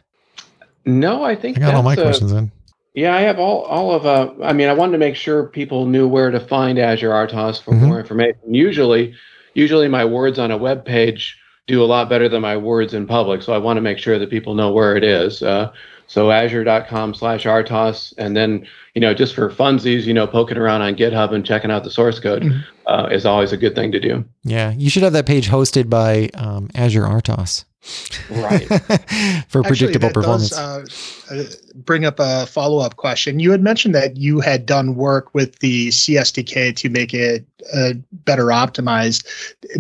No, 0.86 1.23
I 1.23 1.36
think 1.36 1.58
I 1.58 1.62
got 1.62 1.75
all 1.75 1.84
my 1.84 1.95
questions 1.95 2.32
in. 2.32 2.51
Yeah, 2.93 3.13
I 3.13 3.21
have 3.21 3.39
all 3.39 3.63
all 3.63 3.93
of. 3.93 4.06
Uh, 4.06 4.32
I 4.41 4.54
mean, 4.54 4.69
I 4.69 4.73
wanted 4.73 4.93
to 4.93 4.97
make 4.99 5.15
sure 5.15 5.47
people 5.47 5.86
knew 5.86 6.08
where 6.08 6.32
to 6.32 6.39
find 6.39 6.80
Azure 6.80 7.10
RTOS 7.10 7.62
for 7.62 7.71
mm-hmm. 7.71 7.88
more 7.88 7.99
information. 7.99 8.54
Usually, 8.54 9.13
usually 9.54 9.89
my 9.89 10.06
words 10.06 10.39
on 10.39 10.51
a 10.51 10.58
web 10.58 10.86
page 10.86 11.38
do 11.67 11.84
a 11.84 11.86
lot 11.86 12.10
better 12.10 12.30
than 12.30 12.41
my 12.41 12.58
words 12.58 12.93
in 12.93 13.08
public, 13.08 13.41
so 13.41 13.54
I 13.54 13.58
want 13.58 13.78
to 13.78 13.82
make 13.82 13.97
sure 13.97 14.19
that 14.19 14.30
people 14.30 14.54
know 14.54 14.71
where 14.71 14.95
it 14.95 15.04
is. 15.04 15.41
Uh, 15.41 15.71
so 16.08 16.32
azure.com 16.32 17.13
slash 17.13 17.45
RTOS. 17.45 18.13
And 18.17 18.38
then, 18.38 18.67
you 18.93 19.01
know, 19.01 19.13
just 19.13 19.34
for 19.34 19.49
funsies, 19.49 20.04
you 20.04 20.13
know, 20.13 20.28
poking 20.28 20.58
around 20.58 20.82
on 20.82 20.95
GitHub 20.95 21.34
and 21.34 21.45
checking 21.45 21.71
out 21.71 21.84
the 21.84 21.89
source 21.89 22.19
code 22.19 22.43
mm-hmm. 22.43 22.60
uh, 22.86 23.08
is 23.08 23.25
always 23.25 23.51
a 23.51 23.58
good 23.58 23.75
thing 23.75 23.91
to 23.91 23.99
do. 23.99 24.23
Yeah. 24.43 24.71
You 24.71 24.89
should 24.89 25.04
have 25.04 25.13
that 25.13 25.25
page 25.25 25.49
hosted 25.49 25.89
by 25.89 26.30
um, 26.36 26.69
Azure 26.75 27.04
RTOS. 27.04 27.65
Right. 28.30 28.67
for 29.48 29.62
predictable 29.63 30.10
performance. 30.10 30.50
Does, 30.50 31.26
uh, 31.30 31.36
uh, 31.36 31.43
bring 31.76 32.06
up 32.06 32.19
a 32.19 32.45
follow 32.48 32.80
up 32.80 32.95
question. 32.95 33.39
You 33.39 33.52
had 33.52 33.62
mentioned 33.62 33.93
that 33.95 34.17
you 34.17 34.39
had 34.39 34.65
done 34.65 34.95
work 34.95 35.34
with 35.34 35.60
the 35.60 35.89
CSDK 35.89 36.76
to 36.76 36.89
make 36.89 37.13
it 37.13 37.45
uh, 37.74 37.93
better 38.12 38.45
optimized. 38.45 39.26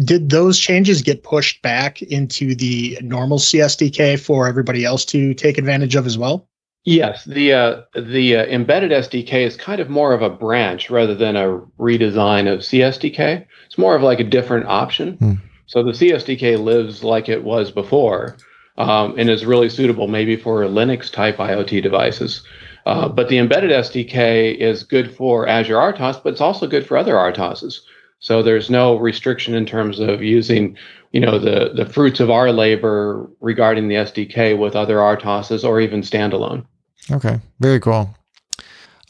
Did 0.03 0.29
those 0.29 0.59
changes 0.59 1.01
get 1.01 1.23
pushed 1.23 1.61
back 1.61 2.01
into 2.01 2.55
the 2.55 2.97
normal 3.01 3.39
CSDK 3.39 4.19
for 4.19 4.47
everybody 4.47 4.85
else 4.85 5.05
to 5.05 5.33
take 5.33 5.57
advantage 5.57 5.95
of 5.95 6.05
as 6.05 6.17
well? 6.17 6.47
Yes, 6.87 7.25
the 7.25 7.51
uh, 7.51 7.81
the 7.95 8.37
uh, 8.37 8.45
embedded 8.45 8.91
SDK 8.91 9.33
is 9.43 9.57
kind 9.57 9.81
of 9.81 9.89
more 9.89 10.13
of 10.13 10.21
a 10.21 10.29
branch 10.29 10.91
rather 10.91 11.15
than 11.15 11.35
a 11.35 11.59
redesign 11.79 12.51
of 12.51 12.59
CSDK. 12.59 13.43
It's 13.65 13.77
more 13.79 13.95
of 13.95 14.03
like 14.03 14.19
a 14.19 14.23
different 14.23 14.67
option. 14.67 15.17
Hmm. 15.17 15.33
So 15.67 15.83
the 15.83 15.91
CSDK 15.91 16.63
lives 16.63 17.03
like 17.03 17.29
it 17.29 17.43
was 17.43 17.71
before 17.71 18.37
um, 18.77 19.15
and 19.17 19.29
is 19.29 19.45
really 19.45 19.69
suitable 19.69 20.07
maybe 20.07 20.35
for 20.35 20.63
Linux 20.63 21.11
type 21.11 21.37
IoT 21.37 21.81
devices. 21.81 22.43
Uh, 22.85 23.09
but 23.09 23.29
the 23.29 23.37
embedded 23.39 23.71
SDK 23.71 24.55
is 24.57 24.83
good 24.83 25.15
for 25.15 25.47
Azure 25.47 25.75
RTOS, 25.75 26.21
but 26.23 26.33
it's 26.33 26.41
also 26.41 26.67
good 26.67 26.85
for 26.85 26.97
other 26.97 27.15
RTOSes. 27.15 27.79
So 28.19 28.43
there's 28.43 28.69
no 28.69 28.97
restriction 28.97 29.55
in 29.55 29.65
terms 29.65 29.99
of 29.99 30.21
using, 30.21 30.77
you 31.11 31.19
know, 31.19 31.39
the 31.39 31.71
the 31.75 31.85
fruits 31.85 32.19
of 32.19 32.29
our 32.29 32.51
labor 32.51 33.29
regarding 33.39 33.87
the 33.87 33.95
SDK 33.95 34.57
with 34.57 34.75
other 34.75 34.97
RTOSes 34.97 35.63
or 35.63 35.79
even 35.79 36.01
standalone. 36.01 36.65
Okay, 37.11 37.39
very 37.59 37.79
cool. 37.79 38.15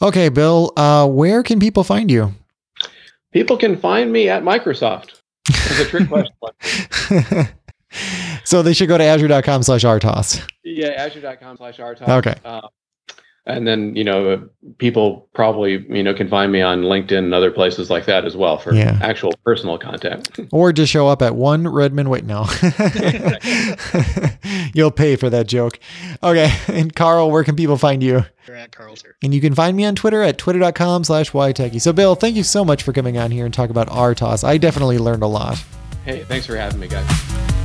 Okay, 0.02 0.28
Bill, 0.28 0.72
uh, 0.76 1.06
where 1.08 1.42
can 1.42 1.60
people 1.60 1.84
find 1.84 2.10
you? 2.10 2.34
People 3.32 3.56
can 3.56 3.76
find 3.76 4.12
me 4.12 4.28
at 4.28 4.42
Microsoft. 4.42 5.15
It's 5.78 5.80
a 5.80 5.90
trick 5.90 6.08
question. 6.08 7.54
so 8.44 8.62
they 8.62 8.72
should 8.72 8.88
go 8.88 8.98
to 8.98 9.04
azure.com 9.04 9.62
slash 9.62 9.84
RTOS. 9.84 10.46
Yeah, 10.64 10.88
azure.com 10.88 11.56
slash 11.58 11.78
RTOS. 11.78 12.08
Okay. 12.08 12.34
Uh, 12.44 12.62
and 13.46 13.66
then, 13.66 13.94
you 13.94 14.02
know, 14.02 14.48
people 14.78 15.28
probably, 15.32 15.86
you 15.88 16.02
know, 16.02 16.12
can 16.12 16.28
find 16.28 16.50
me 16.50 16.60
on 16.60 16.82
LinkedIn 16.82 17.18
and 17.18 17.32
other 17.32 17.52
places 17.52 17.88
like 17.88 18.06
that 18.06 18.24
as 18.24 18.36
well 18.36 18.58
for 18.58 18.74
yeah. 18.74 18.98
actual 19.00 19.32
personal 19.44 19.78
contact 19.78 20.40
Or 20.52 20.72
just 20.72 20.90
show 20.90 21.06
up 21.06 21.22
at 21.22 21.36
one 21.36 21.68
Redmond. 21.68 22.10
Wait, 22.10 22.24
no. 22.24 22.40
You'll 24.74 24.90
pay 24.90 25.14
for 25.14 25.30
that 25.30 25.44
joke. 25.46 25.78
Okay. 26.22 26.52
And 26.66 26.94
Carl, 26.94 27.30
where 27.30 27.44
can 27.44 27.54
people 27.54 27.76
find 27.76 28.02
you? 28.02 28.24
You're 28.48 28.56
at 28.56 28.72
Carlter. 28.72 29.16
And 29.22 29.32
you 29.32 29.40
can 29.40 29.54
find 29.54 29.76
me 29.76 29.84
on 29.84 29.94
Twitter 29.94 30.22
at 30.22 30.38
twitter.com 30.38 31.04
slash 31.04 31.30
ytechie. 31.30 31.80
So, 31.80 31.92
Bill, 31.92 32.16
thank 32.16 32.34
you 32.34 32.42
so 32.42 32.64
much 32.64 32.82
for 32.82 32.92
coming 32.92 33.16
on 33.16 33.30
here 33.30 33.44
and 33.44 33.54
talk 33.54 33.70
about 33.70 33.88
RTOS. 33.88 34.42
I 34.42 34.58
definitely 34.58 34.98
learned 34.98 35.22
a 35.22 35.28
lot. 35.28 35.62
Hey, 36.04 36.24
thanks 36.24 36.46
for 36.46 36.56
having 36.56 36.80
me, 36.80 36.88
guys. 36.88 37.55